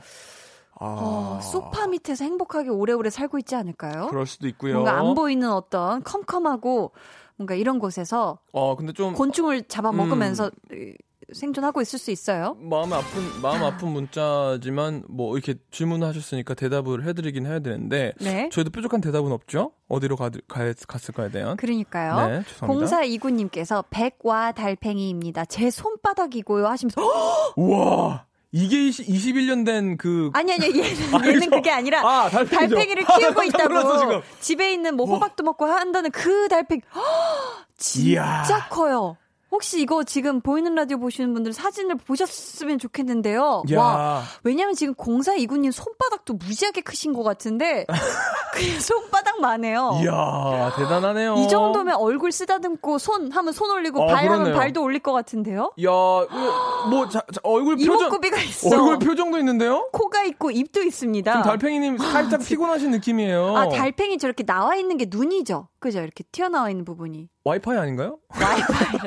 [0.80, 0.86] 아.
[0.86, 4.08] 어, 소파 밑에서 행복하게 오래오래 살고 있지 않을까요?
[4.08, 4.74] 그럴 수도 있고요.
[4.74, 6.92] 뭔가 안 보이는 어떤 컴컴하고
[7.38, 10.94] 뭔가 이런 곳에서 어, 근데 좀 곤충을 잡아 먹으면서 음.
[11.34, 12.56] 생존하고 있을 수 있어요.
[12.60, 18.50] 마음 아픈 마음 아픈 문자지만 뭐 이렇게 질문하셨으니까 대답을 해드리긴 해야 되는데 네.
[18.52, 19.72] 저희도 뾰족한 대답은 없죠.
[19.88, 21.58] 어디로 가, 가 갔을까에 대한.
[21.58, 22.28] 그러니까요.
[22.28, 25.46] 네, 공사 이구님께서 백와 달팽이입니다.
[25.46, 27.02] 제 손바닥이고요 하시면서
[27.58, 28.26] 우와.
[28.58, 30.30] 이게 21년 된 그.
[30.34, 32.00] 아니, 아니, 얘는, 얘는 그게 아니라.
[32.08, 34.22] 아, 달팽이 를 키우고 아, 있다고.
[34.40, 36.80] 집에 있는 뭐 호박도 먹고 한다는 그 달팽이.
[37.78, 38.68] 진짜 이야.
[38.70, 39.18] 커요.
[39.56, 43.64] 혹시 이거 지금 보이는 라디오 보시는 분들 사진을 보셨으면 좋겠는데요.
[43.72, 43.80] 야.
[43.80, 44.24] 와.
[44.44, 47.86] 왜냐면 지금 공사 이구님 손바닥도 무지하게 크신 것 같은데
[48.54, 49.98] 그냥 손바닥만 해요.
[50.04, 51.36] 이야, 대단하네요.
[51.36, 55.72] 이 정도면 얼굴 쓰다듬고 손 하면 손 올리고 아, 발 하면 발도 올릴 것 같은데요.
[55.86, 55.90] 야,
[56.90, 58.76] 뭐 자, 자, 얼굴 표정 이목구비가 있어.
[58.76, 59.88] 얼굴 표정도 있는데요?
[59.94, 61.32] 코가 있고 입도 있습니다.
[61.32, 63.56] 지금 달팽이 님 살짝 피곤하신 느낌이에요.
[63.56, 65.70] 아, 달팽이 저렇게 나와 있는 게 눈이죠.
[65.80, 66.02] 그죠?
[66.02, 67.30] 이렇게 튀어나와 있는 부분이.
[67.46, 68.18] 와이파이 아닌가요?
[68.30, 69.00] 와이파이.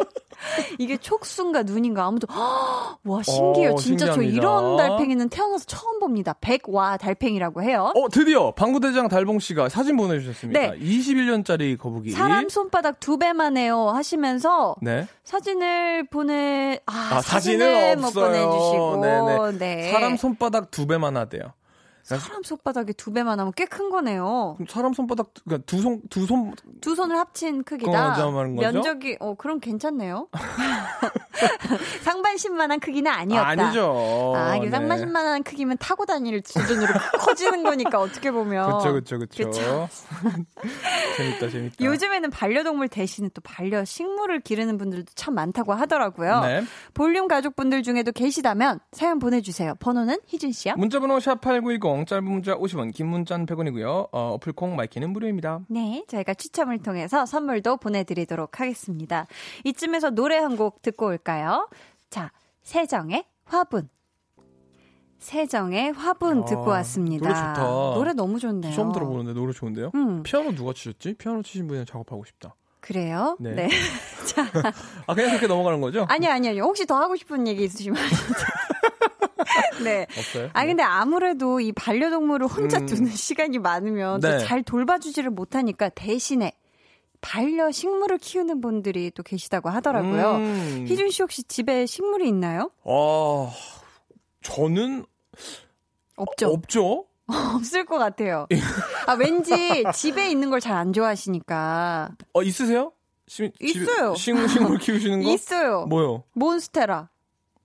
[0.79, 2.27] 이게 촉수인가 눈인가 아무도
[3.05, 3.73] 와 신기해요.
[3.73, 4.15] 어, 진짜 신기합니다.
[4.15, 6.35] 저 이런 달팽이는 태어나서 처음 봅니다.
[6.41, 7.93] 백와 달팽이라고 해요.
[7.95, 10.61] 어 드디어 방구대장 달봉 씨가 사진 보내주셨습니다.
[10.61, 10.79] 네.
[10.79, 12.11] 21년짜리 거북이.
[12.13, 15.07] 사람 손바닥 두 배만 해요 하시면서 네.
[15.25, 18.49] 사진을 보내 아, 아 사진을, 사진을 뭐 없어요.
[18.49, 19.59] 보내주시고 네네.
[19.59, 19.93] 네.
[19.93, 21.53] 사람 손바닥 두 배만 하대요.
[22.17, 24.57] 사람 손바닥이 두 배만 하면 꽤 큰 거네요.
[24.69, 28.17] 사람 손바닥 그러니까 두 손 두 손 두 손을 합친 크기다.
[28.47, 30.29] 면적이 어 그럼 괜찮네요.
[32.03, 33.47] 상반신만한 크기는 아니었다.
[33.49, 34.33] 아니죠.
[34.37, 34.71] 아, 이게 네.
[34.71, 36.89] 상반신만한 크기면 타고 다닐 수준으로
[37.21, 38.67] 커지는 거니까 어떻게 보면.
[38.67, 39.51] 그렇죠, 그렇죠,
[41.17, 41.85] 재밌다, 재밌다.
[41.85, 46.41] 요즘에는 반려동물 대신에 또 반려 식물을 기르는 분들도 참 많다고 하더라고요.
[46.41, 46.65] 네.
[46.95, 49.75] 볼륨 가족분들 중에도 계시다면 사연 보내주세요.
[49.81, 50.75] 번호는 희준 씨요.
[50.77, 54.09] 문자번호 샵 #8910 짧은 문자 50원, 긴 문자는 100원이고요.
[54.13, 55.61] 어, 어플 콩 마이케이는 무료입니다.
[55.69, 59.27] 네, 저희가 추첨을 통해서 선물도 보내드리도록 하겠습니다.
[59.65, 61.69] 이쯤에서 노래 한 곡 듣고 올까요?
[62.11, 62.33] 자,
[62.63, 63.89] 세정의 화분.
[65.19, 67.27] 세정의 화분 아, 듣고 왔습니다.
[67.29, 67.63] 노래 좋다.
[67.95, 68.73] 노래 너무 좋네요.
[68.73, 69.91] 처음 들어보는데 노래 좋은데요?
[69.95, 70.23] 음.
[70.23, 71.15] 피아노 누가 치셨지?
[71.15, 72.55] 피아노 치신 분이랑 작업하고 싶다.
[72.81, 73.37] 그래요?
[73.41, 73.55] 네.
[73.55, 73.69] 네.
[74.27, 74.43] 자.
[75.09, 76.07] 아, 그냥 그렇게 넘어가는 거죠?
[76.09, 76.51] 아니요, 아니요.
[76.53, 76.61] 아니.
[76.61, 78.01] 혹시 더 하고 싶은 얘기 있으시면
[79.85, 80.07] 네.
[80.17, 80.51] 없어요?
[80.53, 82.87] 아, 근데 아무래도 이 반려동물을 혼자 음.
[82.87, 84.39] 두는 시간이 많으면 네.
[84.41, 86.53] 잘 돌봐주지를 못하니까 대신에
[87.21, 90.37] 반려 식물을 키우는 분들이 또 계시다고 하더라고요.
[90.37, 90.85] 음.
[90.89, 92.71] 희준 씨 혹시 집에 식물이 있나요?
[92.85, 93.51] 아,
[94.43, 95.05] 저는
[96.17, 96.49] 없죠.
[96.53, 97.05] 없죠.
[97.57, 98.47] 없을 것 같아요.
[99.07, 102.11] 아, 왠지 집에 있는 걸 잘 안 좋아하시니까.
[102.33, 102.93] 어, 있으세요?
[103.27, 104.15] 시, 있어요.
[104.15, 105.31] 식, 식물 키우시는 거?
[105.31, 105.85] 있어요.
[105.87, 106.23] 뭐요?
[106.33, 107.11] 몬스테라.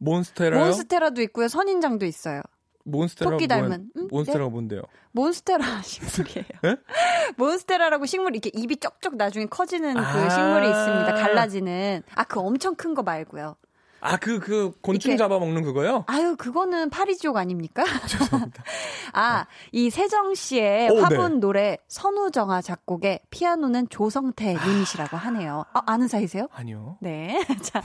[0.04, 1.48] 몬스테라 몬스테라도 있고요.
[1.48, 2.42] 선인장도 있어요.
[2.86, 3.92] 몬스테라 토끼 닮은.
[3.98, 4.08] 응?
[4.12, 4.52] 몬스테라가 네?
[4.52, 4.82] 뭔데요?
[5.14, 6.46] 몬스테라 식물이에요.
[6.64, 6.76] 네?
[7.38, 11.14] 몬스테라라고 식물 이렇게 입이 쪽쪽 나중에 커지는 그 아~ 식물이 있습니다.
[11.14, 12.04] 갈라지는.
[12.16, 13.56] 아, 그 엄청 큰 거 말고요.
[14.06, 16.04] 아, 그, 그, 곤충 잡아먹는 그거요?
[16.08, 17.84] 아유, 그거는 파리지옥 아닙니까?
[18.06, 18.64] 죄송합니다.
[19.14, 21.40] 아, 이 세정 씨의 오, 화분 네.
[21.40, 25.64] 노래, 선우정아 작곡의 피아노는 조성태 님이시라고 하네요.
[25.72, 26.50] 아, 아는 사이세요?
[26.52, 26.98] 아니요.
[27.00, 27.42] 네.
[27.64, 27.82] 자,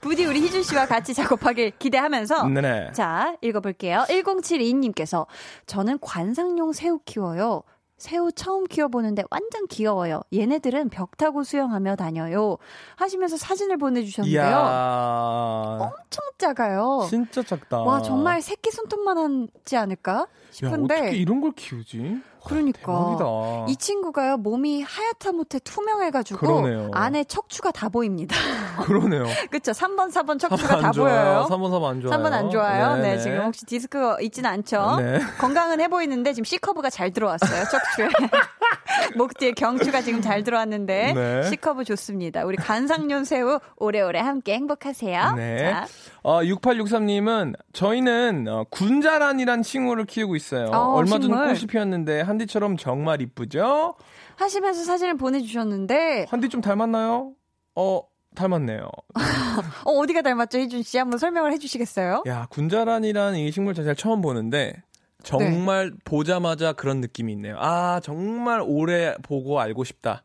[0.00, 2.48] 부디 우리 희준 씨와 같이 작업하길 기대하면서.
[2.48, 2.92] 네네.
[2.92, 4.06] 자, 읽어볼게요.
[4.08, 5.26] 1072님께서,
[5.66, 7.62] 저는 관상용 새우 키워요.
[7.98, 10.22] 새우 처음 키워보는데 완전 귀여워요.
[10.32, 12.56] 얘네들은 벽 타고 수영하며 다녀요.
[12.96, 14.40] 하시면서 사진을 보내주셨는데요.
[14.40, 15.78] 이야.
[15.80, 17.06] 엄청 작아요.
[17.10, 17.78] 진짜 작다.
[17.82, 20.94] 와, 정말 새끼 손톱만 하지 않을까 싶은데.
[20.94, 22.20] 야, 어떻게 이런 걸 키우지?
[22.44, 23.24] 그러니까 대박이다.
[23.68, 26.90] 이 친구가요 몸이 하얗다 못해 투명해가지고 그러네요.
[26.92, 28.34] 안에 척추가 다 보입니다.
[28.84, 29.24] 그러네요.
[29.50, 29.72] 그렇죠.
[29.72, 31.46] 3번, 4번 척추가 다 보여요.
[31.48, 32.18] 3번, 4번 안 좋아요.
[32.18, 32.96] 3번 안 좋아요.
[32.96, 33.16] 네네.
[33.16, 34.96] 네, 지금 혹시 디스크 있지는 않죠.
[35.00, 35.20] 네.
[35.38, 37.64] 건강은 해 보이는데 지금 C 커브가 잘 들어왔어요.
[37.64, 38.08] 척추에.
[39.16, 41.42] 목 뒤에 경추가 지금 잘 들어왔는데 네.
[41.44, 42.44] C 커브 좋습니다.
[42.44, 45.32] 우리 관상용 새우 오래오래 함께 행복하세요.
[45.36, 45.70] 네.
[45.72, 45.86] 자.
[46.22, 50.66] 어, 6863님은 저희는 어, 군자란이란 친구를 키우고 있어요.
[50.66, 53.94] 어, 얼마 전 꽃이 피었는데 한디처럼 정말 이쁘죠?
[54.36, 57.32] 하시면서 사진을 보내주셨는데 한디 좀 닮았나요?
[57.74, 58.02] 어
[58.34, 58.88] 닮았네요.
[59.84, 60.98] 어, 어디가 닮았죠, 희준 씨?
[60.98, 62.22] 한번 설명을 해주시겠어요?
[62.26, 64.82] 야, 군자란이라는 이 식물 자체를 처음 보는데
[65.22, 65.96] 정말 네.
[66.04, 67.56] 보자마자 그런 느낌이 있네요.
[67.58, 70.22] 아, 정말 오래 보고 알고 싶다.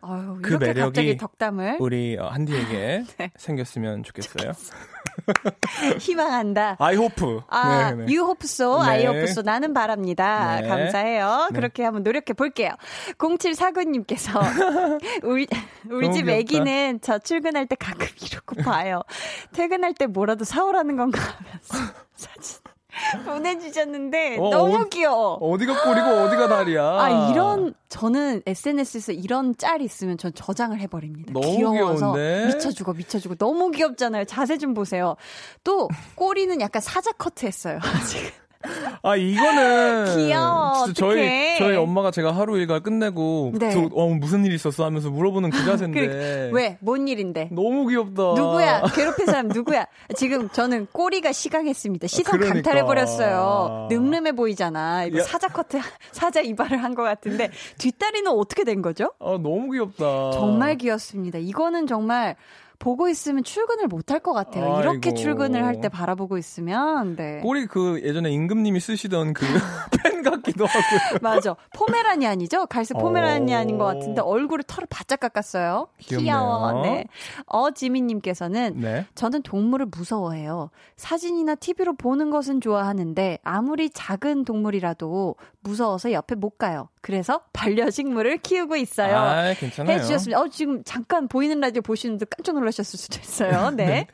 [0.00, 3.30] 아유, 그 매력이 덕담을 우리 어, 한디에게 네.
[3.36, 4.52] 생겼으면 좋겠어요.
[5.98, 6.76] 희망한다.
[6.78, 7.40] I hope.
[7.48, 8.14] 아, 네, 네.
[8.14, 8.88] you hope so, 네.
[8.88, 9.42] I hope so.
[9.42, 10.60] 나는 바랍니다.
[10.60, 10.68] 네.
[10.68, 11.48] 감사해요.
[11.50, 11.56] 네.
[11.56, 12.70] 그렇게 한번 노력해 볼게요.
[13.18, 14.40] 0749님께서
[15.24, 15.46] 우리,
[15.90, 19.02] 우리 집 애기는 저 출근할 때 가끔 이러고 봐요.
[19.52, 22.60] 퇴근할 때 뭐라도 사오라는 건가 하면서 사진.
[23.24, 25.34] 보내주셨는데 어, 너무 어, 귀여워.
[25.34, 26.82] 어디가 꼬리고 어디가 다리야.
[26.82, 31.32] 아 이런 저는 SNS에서 이런 짤이 있으면 전 저장을 해버립니다.
[31.32, 32.46] 너무 귀여워서 귀여운데?
[32.46, 34.24] 미쳐주고 미쳐주고 너무 귀엽잖아요.
[34.24, 35.16] 자세 좀 보세요.
[35.64, 37.78] 또 꼬리는 약간 사자 커트했어요.
[38.08, 38.30] 지금.
[39.02, 40.84] 아 이거는 귀여워.
[40.84, 43.70] 진짜 저희 저희 엄마가 제가 하루 일과 끝내고 네.
[43.70, 46.76] 저, 어, 무슨 일 있었어 하면서 물어보는 그 자세인데 왜?
[46.80, 47.48] 뭔 일인데?
[47.52, 48.22] 너무 귀엽다.
[48.34, 48.82] 누구야?
[48.94, 49.86] 괴롭힌 사람 누구야?
[50.14, 52.06] 지금 저는 꼬리가 시강했습니다.
[52.06, 52.54] 시선 그러니까.
[52.54, 53.88] 강탈해 버렸어요.
[53.90, 55.04] 늠름해 보이잖아.
[55.04, 55.22] 이거 야.
[55.22, 55.80] 사자 커트
[56.12, 59.12] 사자 이발을 한 것 같은데 뒷다리는 어떻게 된 거죠?
[59.20, 60.32] 아 너무 귀엽다.
[60.32, 61.38] 정말 귀엽습니다.
[61.38, 62.34] 이거는 정말
[62.80, 64.64] 보고 있으면 출근을 못 할 것 같아요.
[64.64, 64.80] 아이고.
[64.80, 67.38] 이렇게 출근을 할 때 바라보고 있으면, 네.
[67.42, 69.46] 꼬리 그 예전에 임금님이 쓰시던 그
[70.02, 71.18] 펜 같기도 하고요.
[71.22, 71.54] 맞아.
[71.76, 72.66] 포메라니안이죠?
[72.66, 75.88] 갈색 포메라니안인 것 같은데 얼굴을 털을 바짝 깎았어요.
[75.98, 76.24] 귀엽네요.
[76.24, 76.82] 귀여워.
[76.82, 77.04] 네.
[77.46, 79.06] 어 지민님께서는 네.
[79.14, 80.70] 저는 동물을 무서워해요.
[80.96, 86.88] 사진이나 TV로 보는 것은 좋아하는데 아무리 작은 동물이라도 무서워서 옆에 못 가요.
[87.02, 89.16] 그래서 반려식물을 키우고 있어요.
[89.16, 89.96] 아, 괜찮아요.
[89.96, 90.40] 해주셨습니다.
[90.40, 93.70] 어, 지금 잠깐 보이는 라디오 보시는데 깜짝 놀라셨을 수도 있어요.
[93.76, 93.86] 네.
[93.86, 94.06] 네.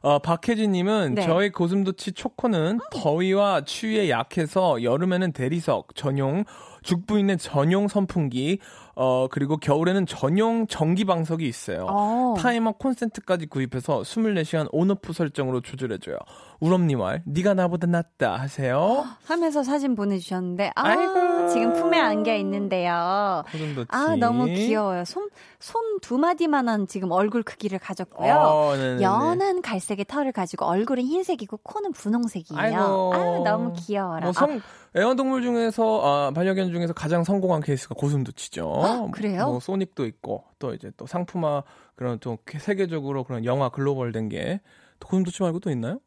[0.00, 1.22] 어, 박혜진님은 네.
[1.22, 6.44] 저희 고슴도치 초코는 더위와 추위에 약해서 여름에는 대리석 전용
[6.82, 8.58] 죽부인의 전용 선풍기,
[8.96, 11.86] 어, 그리고 겨울에는 전용 전기 방석이 있어요.
[11.86, 12.34] 오.
[12.38, 16.16] 타이머 콘센트까지 구입해서 24시간 온오프 설정으로 조절해줘요.
[16.60, 19.04] 우럼님 말, 네가 나보다 낫다 하세요.
[19.26, 21.48] 하면서 사진 보내주셨는데, 아, 아이고.
[21.48, 23.42] 지금 품에 안겨 있는데요.
[23.88, 25.04] 아, 너무 귀여워요.
[25.04, 25.28] 손,
[25.58, 28.34] 손 두 마디만한 지금 얼굴 크기를 가졌고요.
[28.34, 32.60] 어, 연한 갈색의 털을 가지고 얼굴은 흰색이고 코는 분홍색이에요.
[32.60, 33.14] 아이고.
[33.14, 34.24] 아, 너무 귀여워라.
[34.24, 34.98] 뭐 성, 아.
[34.98, 38.82] 애완동물 중에서, 아, 반려견 중에서 가장 성공한 케이스가 고슴도치죠.
[38.84, 39.46] 아, 그래요?
[39.46, 41.62] 뭐, 소닉도 있고, 또 이제 또 상품화,
[41.96, 44.60] 그런 또 세계적으로 그런 영화 글로벌 된 게,
[45.04, 46.00] 고슴도치 말고 또 있나요?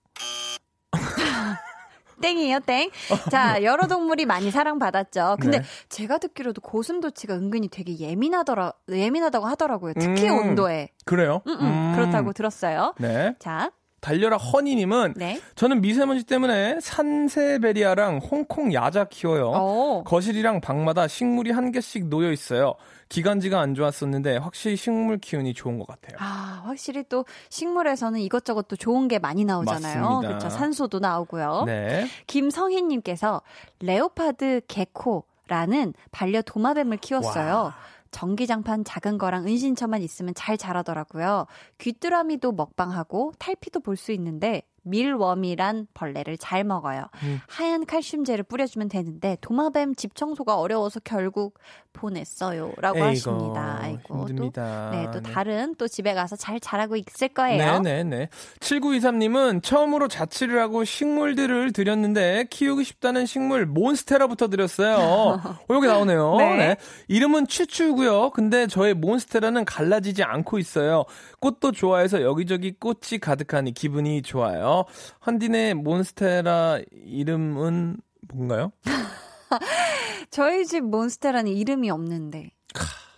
[2.22, 2.90] 땡이에요, 땡.
[3.30, 5.38] 자, 여러 동물이 많이 사랑받았죠.
[5.40, 5.66] 근데 네.
[5.90, 9.94] 제가 듣기로도 고슴도치가 은근히 되게 예민하더라, 예민하다고 하더라고요.
[9.94, 10.90] 특히 음, 온도에.
[11.06, 11.42] 그래요?
[11.48, 11.92] 음, 음, 음.
[11.96, 12.94] 그렇다고 들었어요.
[13.00, 13.36] 네.
[13.40, 13.72] 자.
[14.00, 15.42] 달려라 허니님은 네.
[15.56, 19.50] 저는 미세먼지 때문에 산세베리아랑 홍콩 야자 키워요.
[19.50, 20.04] 오.
[20.04, 22.76] 거실이랑 방마다 식물이 한 개씩 놓여 있어요.
[23.10, 26.18] 기관지가 안 좋았었는데 확실히 식물 키우니 좋은 것 같아요.
[26.20, 30.20] 아, 확실히 또 식물에서는 이것저것 또 좋은 게 많이 나오잖아요.
[30.20, 30.50] 그렇죠.
[30.50, 31.64] 산소도 나오고요.
[31.66, 32.08] 네.
[32.28, 33.42] 김성희님께서
[33.80, 37.54] 레오파드 개코 라는 반려 도마뱀을 키웠어요.
[37.54, 37.76] 와.
[38.12, 41.46] 전기장판 작은 거랑 은신처만 있으면 잘 자라더라고요.
[41.80, 47.06] 귀뚜라미도 먹방하고 탈피도 볼 수 있는데 밀웜이란 벌레를 잘 먹어요.
[47.24, 47.40] 음.
[47.48, 51.60] 하얀 칼슘제를 뿌려주면 되는데 도마뱀 집 청소가 어려워서 결국
[51.98, 53.80] 보냈어요라고 하십니다.
[53.82, 54.92] 아이고 힘듭니다.
[54.92, 55.32] 또, 네, 또 네.
[55.34, 57.80] 다른 또 집에 가서 잘 자라고 있을 거예요.
[57.80, 58.30] 네, 네, 네.
[58.60, 64.96] 7923님은 처음으로 자취를 하고 식물들을 드렸는데 키우고 싶다는 식물 몬스테라부터 드렸어요.
[65.68, 66.36] 어, 여기 나오네요.
[66.38, 66.58] 네.
[66.58, 66.78] 네.
[67.08, 68.30] 이름은 추추고요.
[68.32, 71.06] 근데 저의 몬스테라는 갈라지지 않고 있어요.
[71.40, 74.86] 꽃도 좋아해서 여기저기 꽃이 가득하니 기분이 좋아요.
[75.26, 77.98] 헌디네 몬스테라 이름은
[78.34, 78.72] 뭔가요?
[80.30, 82.52] 저희 집 몬스테라는 이름이 없는데.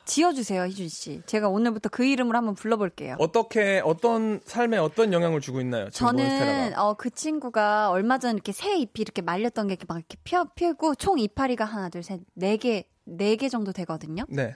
[0.06, 1.22] 지어주세요, 희준 씨.
[1.28, 3.16] 제가 오늘부터 그 이름으로 한번 불러볼게요.
[3.20, 5.92] 어떻게 어떤 삶에 어떤 영향을 주고 있나요?
[5.92, 10.46] 저는 어, 그 친구가 얼마 전 이렇게 새 잎이 이렇게 말렸던 게 막 이렇게 펴
[10.56, 14.24] 피고 총 이파리가 하나, 둘, 셋, 네 개, 네 개 정도 되거든요.
[14.30, 14.56] 네.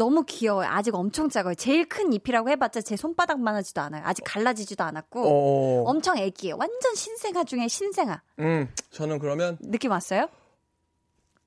[0.00, 0.66] 너무 귀여워요.
[0.66, 1.54] 아직 엄청 작아요.
[1.54, 4.02] 제일 큰 잎이라고 해봤자 제 손바닥만 하지도 않아요.
[4.06, 5.90] 아직 갈라지지도 않았고 어...
[5.90, 6.56] 엄청 애기예요.
[6.58, 8.22] 완전 신생아 중에 신생아.
[8.38, 10.28] 음, 저는 그러면 느낌 왔어요?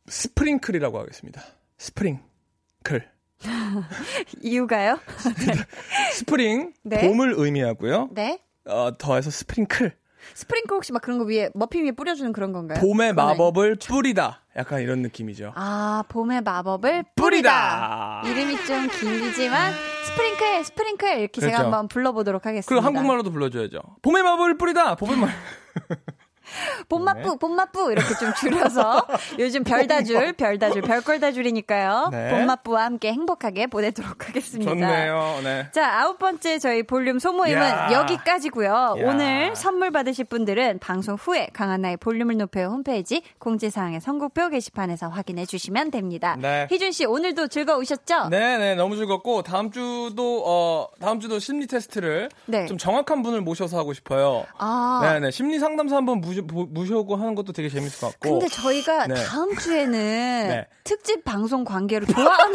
[0.07, 1.41] sprinkle이라고 하겠습니다.
[1.79, 3.09] sprinkle.
[4.43, 4.99] 이유가요?
[5.47, 5.53] 네.
[6.13, 7.07] 스프링 네.
[7.07, 8.09] 봄을 의미하고요.
[8.11, 8.39] 네.
[8.65, 9.97] 어, 더해서 sprinkle.
[10.35, 12.79] sprinkle 혹시 막 그런 거 위에 머핀 위에 뿌려주는 그런 건가요?
[12.79, 14.41] 봄의 마법을 뿌리다.
[14.55, 15.51] 약간 이런 느낌이죠.
[15.55, 18.21] 아, 봄의 마법을 뿌리다.
[18.23, 18.23] 뿌리다.
[18.25, 19.73] 이름이 좀 길지만
[20.05, 21.47] 스프링클, 스프링클 이렇게 그렇죠.
[21.51, 22.73] 제가 한번 불러보도록 하겠습니다.
[22.73, 23.79] 그 한국말로도 불러줘야죠.
[24.01, 24.95] 봄의 마법을 뿌리다.
[24.95, 25.27] 봄의 마
[26.89, 27.35] 봄맛부, 네.
[27.39, 29.07] 봄맛부 이렇게 좀 줄여서
[29.39, 32.09] 요즘 별다줄, 별다줄, 별꼴다줄이니까요.
[32.11, 32.29] 네.
[32.31, 34.71] 봄맛부와 함께 행복하게 보내도록 하겠습니다.
[34.71, 35.39] 좋네요.
[35.43, 35.67] 네.
[35.71, 37.91] 자, 아홉 번째 저희 볼륨 소모임은 야.
[37.93, 38.69] 여기까지고요.
[38.69, 38.93] 야.
[38.97, 45.91] 오늘 선물 받으실 분들은 방송 후에 강한나의 볼륨을 높여 홈페이지 공지사항의 선곡표 게시판에서 확인해 주시면
[45.91, 46.35] 됩니다.
[46.39, 46.67] 네.
[46.69, 48.29] 희준 씨 오늘도 즐거우셨죠?
[48.29, 52.65] 네, 네, 너무 즐겁고 다음 주도 어 다음 주도 심리 테스트를 네.
[52.65, 54.45] 좀 정확한 분을 모셔서 하고 싶어요.
[54.57, 54.99] 아.
[55.03, 55.31] 네, 네.
[55.31, 58.39] 심리 상담사 한번 무 무셔고 하는 것도 되게 재밌을 것 같고.
[58.39, 59.15] 근데 저희가 네.
[59.25, 59.91] 다음 주에는
[60.49, 60.67] 네.
[60.83, 62.53] 특집 방송 관계로 좋아하는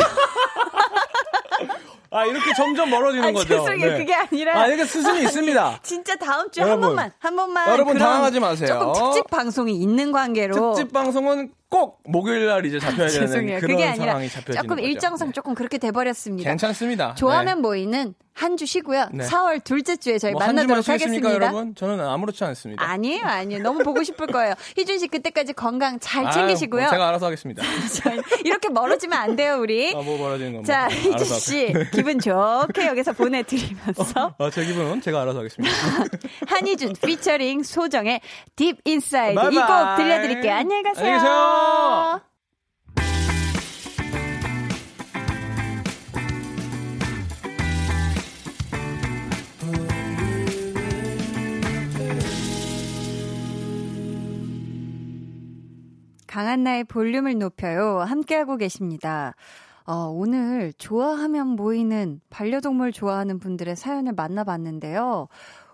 [2.10, 3.48] 아 이렇게 점점 멀어지는 아, 거죠.
[3.48, 3.98] 죄송해요, 네.
[3.98, 4.60] 그게 아니라.
[4.60, 5.80] 아 이게 수순이 있습니다.
[5.82, 7.68] 진짜 다음 주에 여러분, 한 번만, 한 번만.
[7.70, 8.68] 여러분 당황하지 마세요.
[8.94, 10.74] 조금 특집 방송이 있는 관계로.
[10.74, 13.60] 특집 방송은 꼭 목요일 날 이제 잡혀야 되는 죄송해요.
[13.60, 16.48] 그런 그게 아니라 상황이 잡혀지는 조금 일정상 조금 그렇게 돼버렸습니다.
[16.48, 17.14] 괜찮습니다.
[17.14, 17.60] 좋아하면 네.
[17.62, 19.08] 모이는 한 주 쉬고요.
[19.12, 19.24] 네.
[19.26, 21.32] 4월 둘째 주에 저희 뭐 만나도록 하겠습니다.
[21.32, 21.74] 여러분?
[21.74, 22.84] 저는 아무렇지 않습니다.
[22.88, 23.62] 아니에요, 아니에요.
[23.64, 24.54] 너무 보고 싶을 거예요.
[24.78, 26.82] 희준 씨 그때까지 건강 잘 챙기시고요.
[26.82, 27.64] 뭐 제가 알아서 하겠습니다.
[28.44, 29.92] 이렇게 멀어지면 안 돼요, 우리.
[29.92, 30.64] 아, 뭐 멀어지는 건.
[30.64, 30.88] 자, 뭐.
[31.14, 34.34] 희준 씨 기분 좋게 여기서 보내드리면서.
[34.38, 35.74] 어, 제 기분은 제가 알아서 하겠습니다.
[36.46, 38.20] 한희준 피처링 소정의
[38.54, 40.52] Deep Inside 이 곡 들려드릴게요.
[40.54, 41.04] 안녕히 가세요.
[41.04, 41.57] 안녕히 계세요.
[56.38, 57.98] 강한나의 볼륨을 높여요.
[57.98, 59.34] 함께하고 계십니다.
[59.84, 65.26] 어, 오늘 좋아하면 모이는 반려동물 좋아하는 분들의 사연을 만나봤는데요.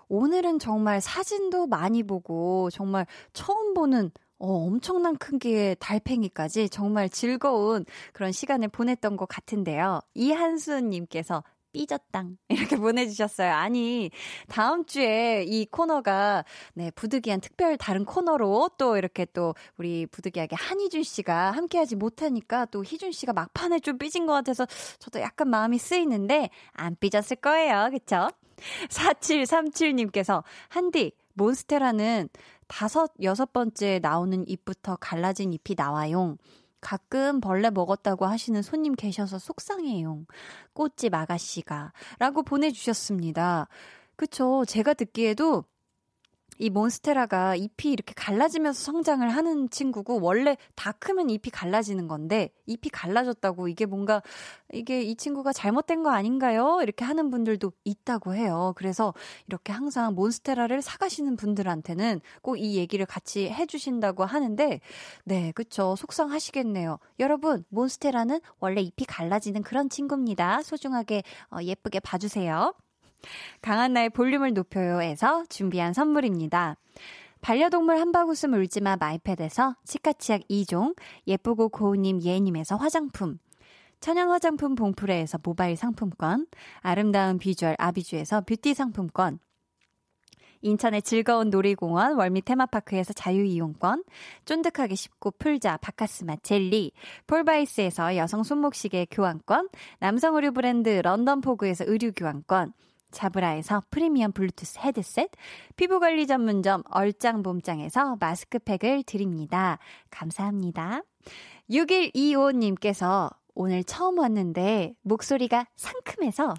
[0.07, 4.09] 오늘은 정말 사진도 많이 보고 정말 처음 보는
[4.45, 7.83] 어, 엄청난 크기의 달팽이까지 정말 즐거운
[8.13, 10.01] 그런 시간을 보냈던 것 같은데요.
[10.13, 11.43] 이한수님께서
[11.73, 12.37] 삐졌당.
[12.49, 13.51] 이렇게 보내주셨어요.
[13.51, 14.11] 아니,
[14.47, 21.01] 다음 주에 이 코너가, 네, 부득이한 특별 다른 코너로 또 이렇게 또 우리 부득이하게 한희준
[21.01, 24.67] 씨가 함께하지 못하니까 또 희준 씨가 막판에 좀 삐진 것 같아서
[24.99, 27.89] 저도 약간 마음이 쓰이는데 안 삐졌을 거예요.
[27.91, 28.29] 그쵸?
[28.89, 32.29] 4737님께서, 한디, 몬스테라는
[32.67, 36.37] 다섯, 여섯 번째 나오는 잎부터 갈라진 잎이 나와용.
[36.81, 40.25] 가끔 벌레 먹었다고 하시는 손님 계셔서 속상해요.
[40.73, 41.93] 꽃집 아가씨가.
[42.19, 43.67] 라고 보내주셨습니다.
[44.15, 44.65] 그쵸.
[44.67, 45.65] 제가 듣기에도
[46.57, 52.89] 이 몬스테라가 잎이 이렇게 갈라지면서 성장을 하는 친구고 원래 다 크면 잎이 갈라지는 건데 잎이
[52.91, 54.21] 갈라졌다고 이게 뭔가
[54.73, 56.79] 이게 이 친구가 잘못된 거 아닌가요?
[56.81, 58.73] 이렇게 하는 분들도 있다고 해요.
[58.75, 59.13] 그래서
[59.47, 64.79] 이렇게 항상 몬스테라를 사가시는 분들한테는 꼭 이 얘기를 같이 해주신다고 하는데
[65.25, 65.95] 네, 그쵸.
[65.97, 66.99] 속상하시겠네요.
[67.19, 70.61] 여러분, 몬스테라는 원래 잎이 갈라지는 그런 친구입니다.
[70.63, 72.73] 소중하게 어, 예쁘게 봐주세요.
[73.61, 76.77] 강한 나의 볼륨을 높여요에서 준비한 선물입니다.
[77.41, 80.95] 반려동물 한바구스 물지마 마이패드에서 치카치약 2종,
[81.27, 83.37] 예쁘고 고운님 예님에서 화장품,
[83.99, 86.47] 천연 화장품 봉프레에서 모바일 상품권,
[86.79, 89.39] 아름다운 비주얼 아비주에서 뷰티 상품권,
[90.65, 94.03] 인천의 즐거운 놀이공원 월미 테마파크에서 자유이용권,
[94.45, 96.91] 쫀득하게 씹고 풀자 박카스맛 젤리,
[97.27, 99.69] 폴바이스에서 여성 손목시계 교환권,
[99.99, 102.73] 남성 의류 브랜드 런던포그에서 의류 교환권,
[103.11, 105.29] 자브라에서 프리미엄 블루투스 헤드셋,
[105.75, 109.79] 피부관리 전문점 얼짱봄짱에서 마스크팩을 드립니다.
[110.09, 111.01] 감사합니다.
[111.69, 116.53] 6125님께서 오늘 처음 왔는데 목소리가 상큼해서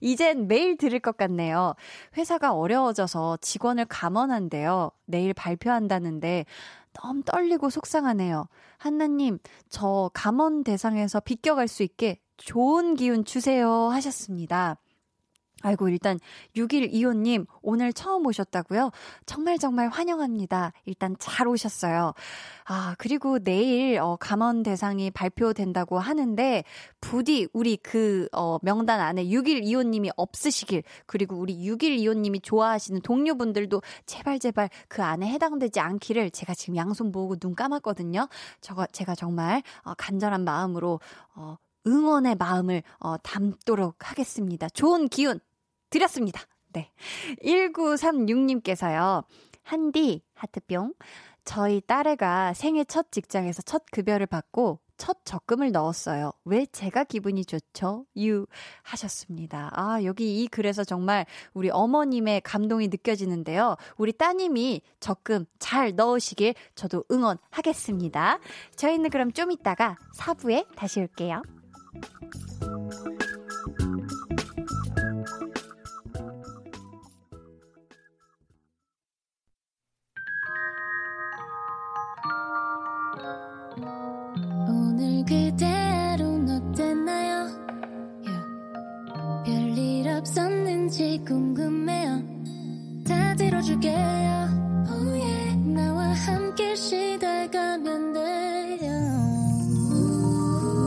[0.00, 1.74] 이젠 매일 들을 것 같네요.
[2.16, 4.90] 회사가 어려워져서 직원을 감원한대요.
[5.06, 6.44] 내일 발표한다는데
[6.92, 8.48] 너무 떨리고 속상하네요.
[8.76, 14.76] 한나님, 저 감원 대상에서 비껴갈 수 있게 좋은 기운 주세요 하셨습니다.
[15.62, 16.20] 아이고, 일단
[16.54, 18.90] 6125님, 오늘 처음 오셨다고요?
[19.26, 20.72] 정말 정말 환영합니다.
[20.84, 22.14] 일단 잘 오셨어요.
[22.64, 26.62] 아, 그리고 내일, 어, 감원 대상이 발표된다고 하는데,
[27.00, 34.70] 부디 우리 그, 어, 명단 안에 6125님이 없으시길, 그리고 우리 6125님이 좋아하시는 동료분들도 제발 제발
[34.86, 38.28] 그 안에 해당되지 않기를 제가 지금 양손 모으고 눈 감았거든요.
[38.60, 41.00] 저거, 제가 정말, 어, 간절한 마음으로,
[41.34, 41.56] 어,
[41.88, 44.68] 응원의 마음을 어, 담도록 하겠습니다.
[44.68, 45.40] 좋은 기운
[45.90, 46.42] 드렸습니다.
[46.72, 46.90] 네.
[47.42, 49.24] 1936님께서요.
[49.62, 50.94] 한디, 하트뿅.
[51.44, 56.32] 저희 딸애가 생애 첫 직장에서 첫 급여를 받고 첫 적금을 넣었어요.
[56.44, 58.04] 왜 제가 기분이 좋죠?
[58.18, 58.46] 유
[58.82, 59.70] 하셨습니다.
[59.72, 61.24] 아, 여기 이 글에서 정말
[61.54, 63.76] 우리 어머님의 감동이 느껴지는데요.
[63.96, 68.40] 우리 따님이 적금 잘 넣으시길 저도 응원하겠습니다.
[68.76, 71.42] 저희는 그럼 좀 이따가 4부에 다시 올게요.
[93.58, 93.96] 들어줄게요.
[94.88, 95.56] Oh yeah.
[95.74, 98.90] 나와 함께 시달가면 돼요.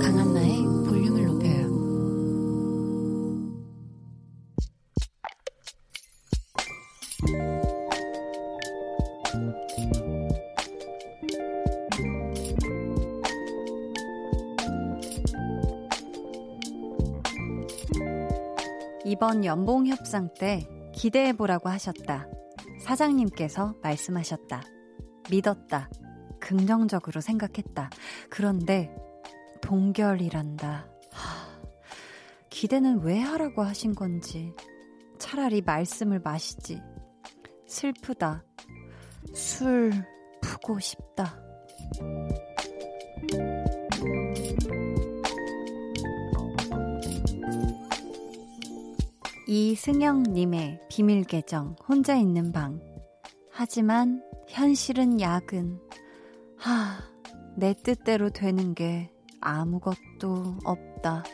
[0.01, 1.67] 강한나의 볼륨을 높여요.
[19.03, 22.27] 이번 연봉 협상 때 기대해보라고 하셨다.
[22.91, 24.63] 사장님께서 말씀하셨다.
[25.29, 25.89] 믿었다.
[26.41, 27.89] 긍정적으로 생각했다.
[28.29, 28.93] 그런데
[29.61, 30.89] 동결이란다.
[31.11, 31.61] 하,
[32.49, 34.53] 기대는 왜 하라고 하신 건지.
[35.19, 36.81] 차라리 말씀을 마시지.
[37.65, 38.43] 슬프다.
[39.33, 39.93] 술
[40.41, 41.41] 푸고 싶다.
[49.53, 52.79] 이승영님의 비밀 계정, 혼자 있는 방.
[53.51, 55.77] 하지만 현실은 야근.
[56.55, 56.99] 하,
[57.57, 61.25] 내 뜻대로 되는 게 아무것도 없다.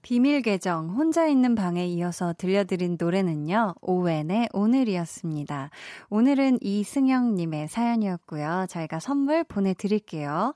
[0.00, 5.70] 비밀 계정, 혼자 있는 방에 이어서 들려드린 노래는요, 오웬의 오늘이었습니다.
[6.08, 8.66] 오늘은 이승영 님의 사연이었고요.
[8.68, 10.54] 저희가 선물 보내 드릴게요.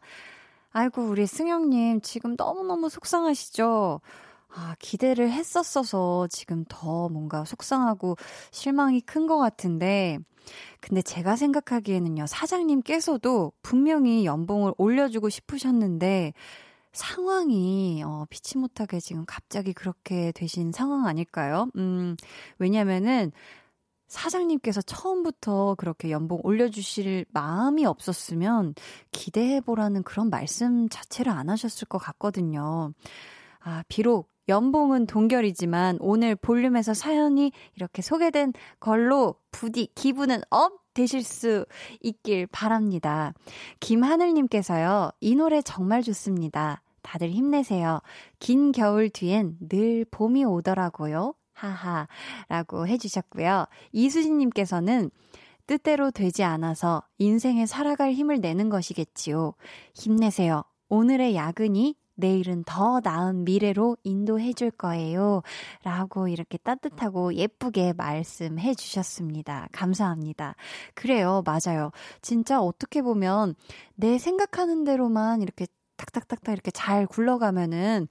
[0.75, 4.01] 아이고, 우리 승영님, 지금 너무너무 속상하시죠?
[4.57, 8.16] 아, 기대를 했었어서 지금 더 뭔가 속상하고
[8.51, 10.18] 실망이 큰 것 같은데,
[10.81, 16.35] 근데 제가 생각하기에는요, 사장님께서도 분명히 연봉을 올려주고 싶으셨는데,
[16.93, 21.68] 상황이, 어, 피치 못하게 지금 갑자기 그렇게 되신 상황 아닐까요?
[21.77, 22.16] 음,
[22.59, 23.33] 왜냐면은,
[24.15, 28.75] 사장님께서 처음부터 그렇게 연봉 올려주실 마음이 없었으면
[29.11, 32.93] 기대해보라는 그런 말씀 자체를 안 하셨을 것 같거든요.
[33.61, 41.67] 아, 비록 연봉은 동결이지만 오늘 볼륨에서 사연이 이렇게 소개된 걸로 부디 기분은 up 되실 수
[42.01, 43.33] 있길 바랍니다.
[43.81, 46.83] 김하늘님께서요, 이 노래 정말 좋습니다.
[47.03, 48.01] 다들 힘내세요.
[48.39, 51.35] 긴 겨울 뒤엔 늘 봄이 오더라고요.
[51.55, 52.07] 하하.
[52.49, 53.67] 라고 해주셨고요.
[53.93, 55.11] 이수진님께서는
[55.67, 59.55] 뜻대로 되지 않아서 인생에 살아갈 힘을 내는 것이겠지요.
[59.95, 60.65] 힘내세요.
[60.89, 65.43] 오늘의 야근이 내일은 더 나은 미래로 인도해 줄 거예요.
[65.83, 69.69] 라고 이렇게 따뜻하고 예쁘게 말씀해 주셨습니다.
[69.73, 70.55] 감사합니다.
[70.95, 71.43] 그래요.
[71.45, 71.91] 맞아요.
[72.23, 73.55] 진짜 어떻게 보면
[73.97, 78.09] 내 생각하는 대로만 이렇게 탁탁탁탁 이렇게 잘 굴러가면은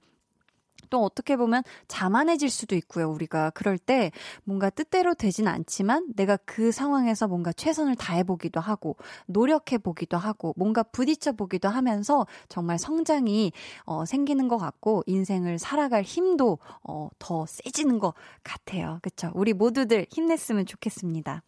[0.94, 3.50] 또 어떻게 보면 자만해질 수도 있고요, 우리가.
[3.50, 4.12] 그럴 때
[4.44, 8.94] 뭔가 뜻대로 되진 않지만 내가 그 상황에서 뭔가 최선을 다해 보기도 하고,
[9.26, 13.50] 노력해 보기도 하고, 뭔가 부딪혀 보기도 하면서 정말 성장이
[13.86, 18.14] 어, 생기는 것 같고, 인생을 살아갈 힘도 어, 더 세지는 것
[18.44, 19.00] 같아요.
[19.02, 19.32] 그쵸?
[19.34, 21.42] 우리 모두들 힘냈으면 좋겠습니다.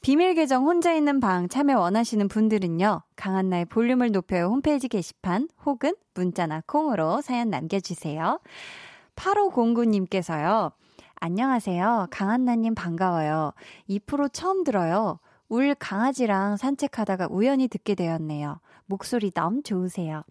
[0.00, 6.62] 비밀 계정 혼자 있는 방 참여 원하시는 분들은요, 강한나의 볼륨을 높여요 홈페이지 게시판 혹은 문자나
[6.66, 8.40] 콩으로 사연 남겨주세요.
[9.20, 10.72] 8509님께서요.
[11.16, 12.08] 안녕하세요.
[12.10, 13.52] 강한나님 반가워요.
[13.88, 15.18] 2프로 처음 들어요.
[15.48, 18.60] 울 강아지랑 산책하다가 우연히 듣게 되었네요.
[18.86, 20.22] 목소리 너무 좋으세요.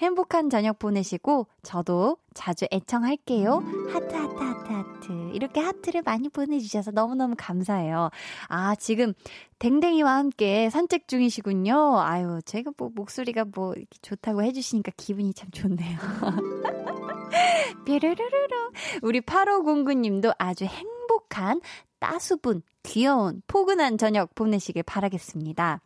[0.00, 3.62] 행복한 저녁 보내시고 저도 자주 애청할게요.
[3.92, 5.30] 하트 하트 하트 하트.
[5.34, 8.10] 이렇게 하트를 많이 보내주셔서 너무너무 감사해요.
[8.48, 9.14] 아 지금
[9.60, 12.00] 댕댕이와 함께 산책 중이시군요.
[12.00, 15.98] 아유 제가 뭐 목소리가 뭐 좋다고 해주시니까 기분이 참 좋네요.
[17.86, 18.70] 뾰르르르르.
[19.02, 21.60] 우리 8509님도 아주 행복한
[21.98, 25.80] 따수분, 귀여운, 포근한 저녁 보내시길 바라겠습니다.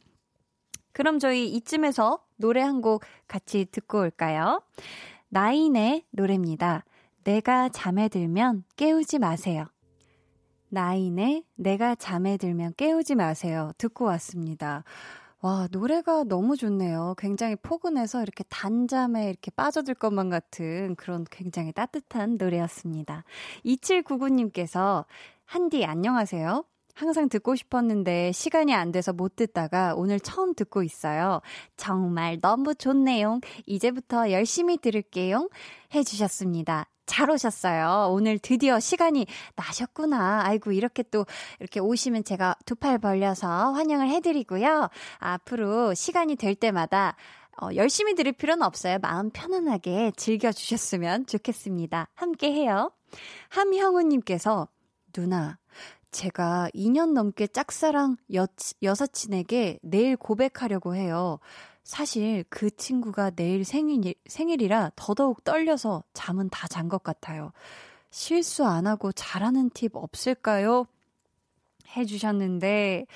[0.93, 4.63] 그럼 저희 이쯤에서 노래 한 곡 같이 듣고 올까요?
[5.29, 6.85] 나인의 노래입니다.
[7.25, 9.67] 내가 잠에 들면 깨우지 마세요.
[10.69, 13.73] 나인의 내가 잠에 들면 깨우지 마세요.
[13.79, 14.85] 듣고 왔습니다.
[15.47, 17.15] 와, 노래가 너무 좋네요.
[17.19, 23.23] 굉장히 포근해서 이렇게 단잠에 이렇게 빠져들 것만 같은 그런 굉장히 따뜻한 노래였습니다.
[23.65, 25.05] 2799님께서
[25.45, 26.65] 한디 안녕하세요.
[26.97, 31.43] 항상 듣고 싶었는데 시간이 안 돼서 못 듣다가 오늘 처음 듣고 있어요.
[31.77, 33.41] 정말 너무 좋네요.
[33.67, 35.51] 이제부터 열심히 들을게요.
[35.95, 36.89] 해주셨습니다.
[37.05, 38.09] 잘 오셨어요.
[38.11, 39.27] 오늘 드디어 시간이
[39.57, 40.43] 나셨구나.
[40.45, 41.27] 아이고, 이렇게 또,
[41.61, 44.89] 이렇게 오시면 제가 두 팔 벌려서 환영을 해드리고요.
[45.19, 47.15] 앞으로 시간이 될 때마다
[47.63, 48.99] 어, 열심히 들을 필요는 없어요.
[49.01, 52.09] 마음 편안하게 즐겨주셨으면 좋겠습니다.
[52.15, 52.91] 함께 해요.
[53.51, 54.69] 함형우님께서,
[55.13, 55.59] 누나,
[56.17, 58.47] 제가 2년 넘게 짝사랑 여,
[58.83, 61.39] 여사친에게 내일 고백하려고 해요.
[61.85, 67.53] 사실 그 친구가 내일 생일, 생일이라 더더욱 떨려서 잠은 다 잔 것 같아요.
[68.11, 70.87] 실수 안 하고 잘하는 팁 없을까요?
[71.95, 73.07] 해주셨는데,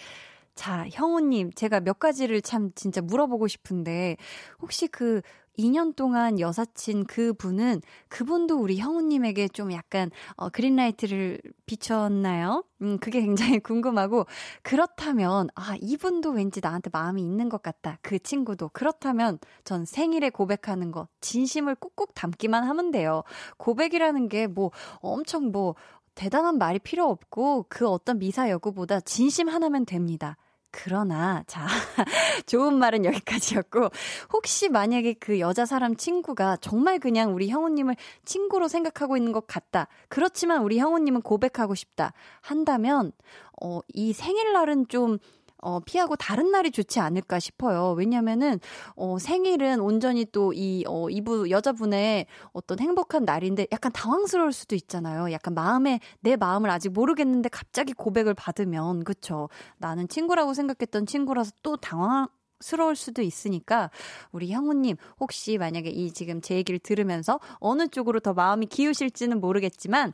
[0.54, 4.18] 자, 형우님, 제가 몇 가지를 참 진짜 물어보고 싶은데,
[4.60, 5.22] 혹시 그
[5.60, 12.64] 2년 동안 여사친 그 분은 그분도 우리 형우님에게 좀 약간 어, 그린라이트를 비쳤나요?
[12.82, 14.26] 음, 그게 굉장히 궁금하고
[14.62, 17.98] 그렇다면 아 이분도 왠지 나한테 마음이 있는 것 같다.
[18.02, 23.22] 그 친구도 그렇다면 전 생일에 고백하는 거 진심을 꾹꾹 담기만 하면 돼요.
[23.56, 25.74] 고백이라는 게 뭐 엄청 뭐
[26.14, 30.36] 대단한 말이 필요 없고 그 어떤 미사 여구보다 진심 하나면 됩니다.
[30.70, 31.66] 그러나, 자,
[32.46, 33.88] 좋은 말은 여기까지였고,
[34.32, 39.88] 혹시 만약에 그 여자 사람 친구가 정말 그냥 우리 형우님을 친구로 생각하고 있는 것 같다.
[40.08, 42.12] 그렇지만 우리 형우님은 고백하고 싶다.
[42.40, 43.12] 한다면,
[43.60, 45.18] 어, 이 생일날은 좀
[45.62, 47.92] 어, 피하고 다른 날이 좋지 않을까 싶어요.
[47.92, 48.60] 왜냐면은,
[48.96, 55.32] 어, 생일은 온전히 또 이, 어, 이부, 여자분의 어떤 행복한 날인데 약간 당황스러울 수도 있잖아요.
[55.32, 59.48] 약간 마음에, 내 마음을 아직 모르겠는데 갑자기 고백을 받으면, 그쵸.
[59.78, 62.28] 나는 친구라고 생각했던 친구라서 또 당황,
[62.60, 63.90] 스러울 수도 있으니까
[64.32, 70.12] 우리 형우님 혹시 만약에 이 지금 제 얘기를 들으면서 어느 쪽으로 더 마음이 기우실지는 모르겠지만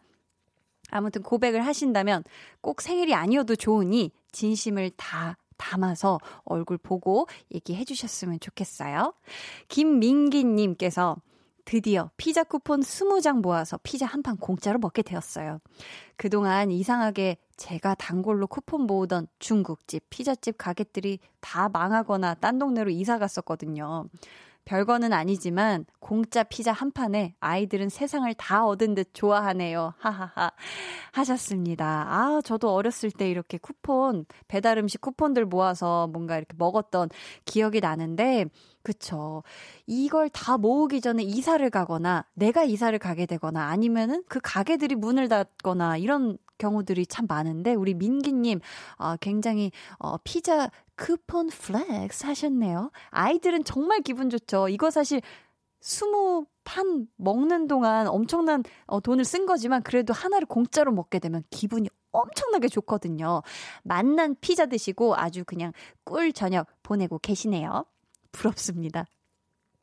[0.90, 2.22] 아무튼 고백을 하신다면
[2.60, 9.14] 꼭 생일이 아니어도 좋으니 진심을 다 담아서 얼굴 보고 얘기해 주셨으면 좋겠어요.
[9.68, 11.16] 김민기님께서
[11.64, 15.60] 드디어 피자 쿠폰 20장 모아서 피자 한 판 공짜로 먹게 되었어요.
[16.16, 24.04] 그동안 이상하게 제가 단골로 쿠폰 모으던 중국집, 피자집 가게들이 다 망하거나 딴 동네로 이사 갔었거든요.
[24.66, 29.94] 별거는 아니지만 공짜 피자 한 판에 아이들은 세상을 다 얻은 듯 좋아하네요.
[29.96, 30.50] 하하하.
[31.12, 31.86] 하셨습니다.
[31.86, 37.08] 아, 저도 어렸을 때 이렇게 쿠폰, 배달 음식 쿠폰들 모아서 뭔가 이렇게 먹었던
[37.44, 38.46] 기억이 나는데,
[38.82, 39.42] 그쵸.
[39.86, 45.96] 이걸 다 모으기 전에 이사를 가거나, 내가 이사를 가게 되거나, 아니면은 그 가게들이 문을 닫거나,
[45.96, 48.60] 이런 경우들이 참 많은데, 우리 민기님,
[48.98, 52.90] 어, 굉장히, 어, 피자 쿠폰 flex 하셨네요.
[53.10, 54.68] 아이들은 정말 기분 좋죠.
[54.68, 55.20] 이거 사실,
[55.80, 61.88] 스무 판 먹는 동안 엄청난 어, 돈을 쓴 거지만 그래도 하나를 공짜로 먹게 되면 기분이
[62.10, 63.42] 엄청나게 좋거든요.
[63.84, 65.72] 맛난 피자 드시고 아주 그냥
[66.04, 67.84] 꿀 저녁 보내고 계시네요.
[68.32, 69.06] 부럽습니다.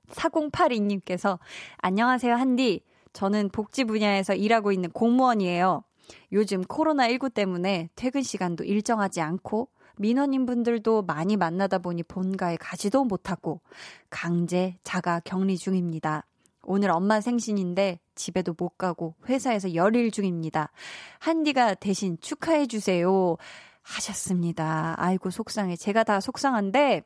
[0.09, 1.39] 4082님께서
[1.78, 2.84] 안녕하세요, 한디.
[3.14, 5.84] 저는 복지 분야에서 일하고 있는 공무원이에요.
[6.32, 13.61] 요즘 코로나19 때문에 퇴근 시간도 일정하지 않고 민원인 분들도 많이 만나다 보니 본가에 가지도 못하고
[14.09, 16.25] 강제 자가 격리 중입니다.
[16.63, 20.71] 오늘 엄마 생신인데 집에도 못 가고 회사에서 열일 중입니다.
[21.19, 23.37] 한디가 대신 축하해 주세요.
[23.81, 24.95] 하셨습니다.
[24.97, 25.75] 아이고 속상해.
[25.75, 27.03] 제가 다 속상한데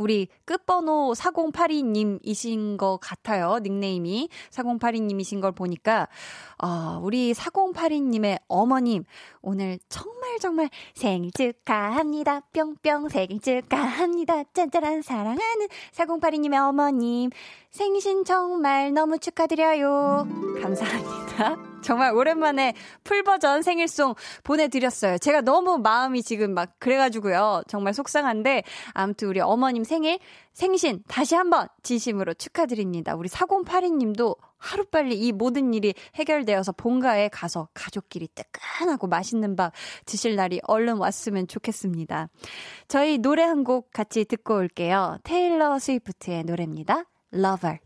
[0.00, 3.58] 우리 끝번호 4082님이신 것 같아요.
[3.62, 6.08] 닉네임이 4082님이신 걸 보니까
[6.56, 9.04] 어, 우리 4082님의 어머님
[9.42, 12.40] 오늘 정말 정말 생일 축하합니다.
[12.54, 14.44] 뿅뿅 생일 축하합니다.
[14.54, 17.28] 짠짜란 사랑하는 4082님의 어머님
[17.70, 20.26] 생신 정말 너무 축하드려요.
[20.60, 21.56] 감사합니다.
[21.82, 25.18] 정말 오랜만에 풀버전 생일송 보내드렸어요.
[25.18, 27.62] 제가 너무 마음이 지금 막 그래가지고요.
[27.68, 30.18] 정말 속상한데, 아무튼 우리 어머님 생일,
[30.52, 33.14] 생신 다시 한번 진심으로 축하드립니다.
[33.14, 39.72] 우리 4082님도 하루빨리 이 모든 일이 해결되어서 본가에 가서 가족끼리 뜨끈하고 맛있는 밥
[40.04, 42.28] 드실 날이 얼른 왔으면 좋겠습니다.
[42.88, 45.18] 저희 노래 한 곡 같이 듣고 올게요.
[45.22, 47.04] 테일러 스위프트의 노래입니다.
[47.32, 47.78] Lover.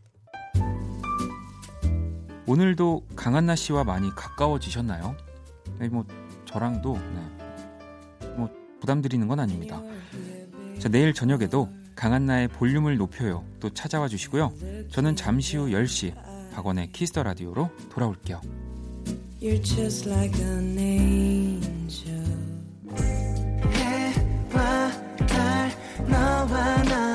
[2.47, 5.15] 오늘도 강한나 씨와 많이 가까워지셨나요?
[5.79, 6.05] 네, 뭐
[6.45, 8.27] 저랑도 네.
[8.37, 9.81] 뭐 부담드리는 건 아닙니다.
[10.79, 13.43] 자, 내일 저녁에도 강한나의 볼륨을 높여요.
[13.59, 14.53] 또 찾아와 주시고요.
[14.91, 16.13] 저는 잠시 후 10시
[16.53, 18.41] 박원의 Kiss the Radio로 돌아올게요.
[19.41, 22.23] You're just like an angel.
[23.73, 24.91] 해와
[25.27, 25.71] 달
[26.07, 27.14] 너와 나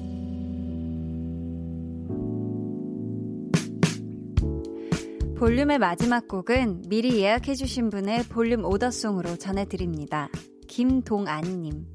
[5.41, 10.29] 볼륨의 마지막 곡은 미리 예약해주신 분의 볼륨 오더송으로 전해드립니다.
[10.67, 11.87] 김동안님.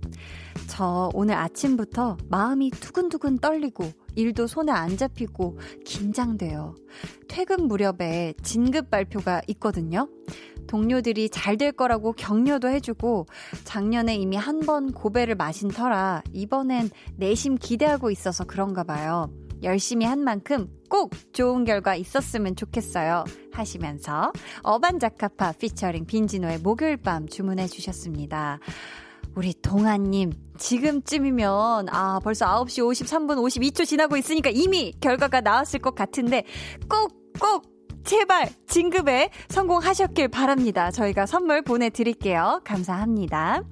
[0.66, 3.84] 저 오늘 아침부터 마음이 두근두근 떨리고
[4.16, 6.74] 일도 손에 안 잡히고 긴장돼요.
[7.28, 10.08] 퇴근 무렵에 진급 발표가 있거든요.
[10.66, 13.26] 동료들이 잘 될 거라고 격려도 해주고
[13.62, 19.30] 작년에 이미 한 번 고배를 마신 터라 이번엔 내심 기대하고 있어서 그런가 봐요.
[19.62, 23.24] 열심히 한 만큼 꼭 좋은 결과 있었으면 좋겠어요.
[23.52, 24.32] 하시면서
[24.62, 28.60] 어반자카파 피처링 빈지노의 목요일 밤 주문해 주셨습니다.
[29.34, 36.44] 우리 동아님, 지금쯤이면, 아, 벌써 9시 53분 52초 지나고 있으니까 이미 결과가 나왔을 것 같은데,
[36.88, 37.64] 꼭, 꼭,
[38.02, 40.90] 제발, 진급에 성공하셨길 바랍니다.
[40.90, 42.62] 저희가 선물 보내드릴게요.
[42.64, 43.62] 감사합니다.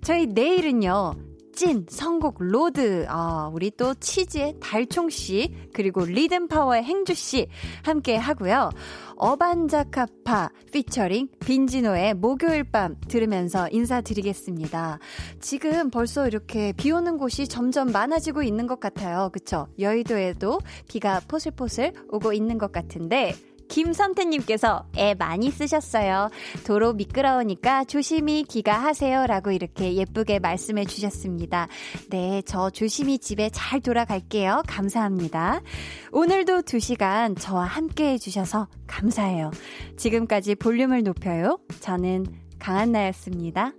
[0.00, 1.14] 저희 내일은요,
[1.54, 3.06] 찐 선곡 road.
[3.08, 7.46] 아, 우리 또 치즈의 달총씨, 그리고 리듬파워의 행주씨
[7.82, 8.70] 함께 하고요.
[9.16, 14.98] 어반자카파 피처링 빈지노의 목요일 밤 들으면서 인사드리겠습니다.
[15.40, 19.30] 지금 벌써 이렇게 비 오는 곳이 점점 많아지고 있는 것 같아요.
[19.32, 19.68] 그쵸?
[19.78, 23.34] 여의도에도 비가 포슬포슬 오고 있는 것 같은데,
[23.68, 26.30] 김선태님께서 애 많이 쓰셨어요.
[26.66, 29.26] 도로 미끄러우니까 조심히 귀가 하세요.
[29.26, 31.68] 라고 이렇게 예쁘게 말씀해 주셨습니다.
[32.10, 34.62] 네, 저 조심히 집에 잘 돌아갈게요.
[34.66, 35.60] 감사합니다.
[36.12, 39.50] 오늘도 2시간 저와 함께 해주셔서 감사해요.
[39.96, 41.58] 지금까지 볼륨을 높여요.
[41.80, 42.26] 저는
[42.58, 43.72] 강한나였습니다.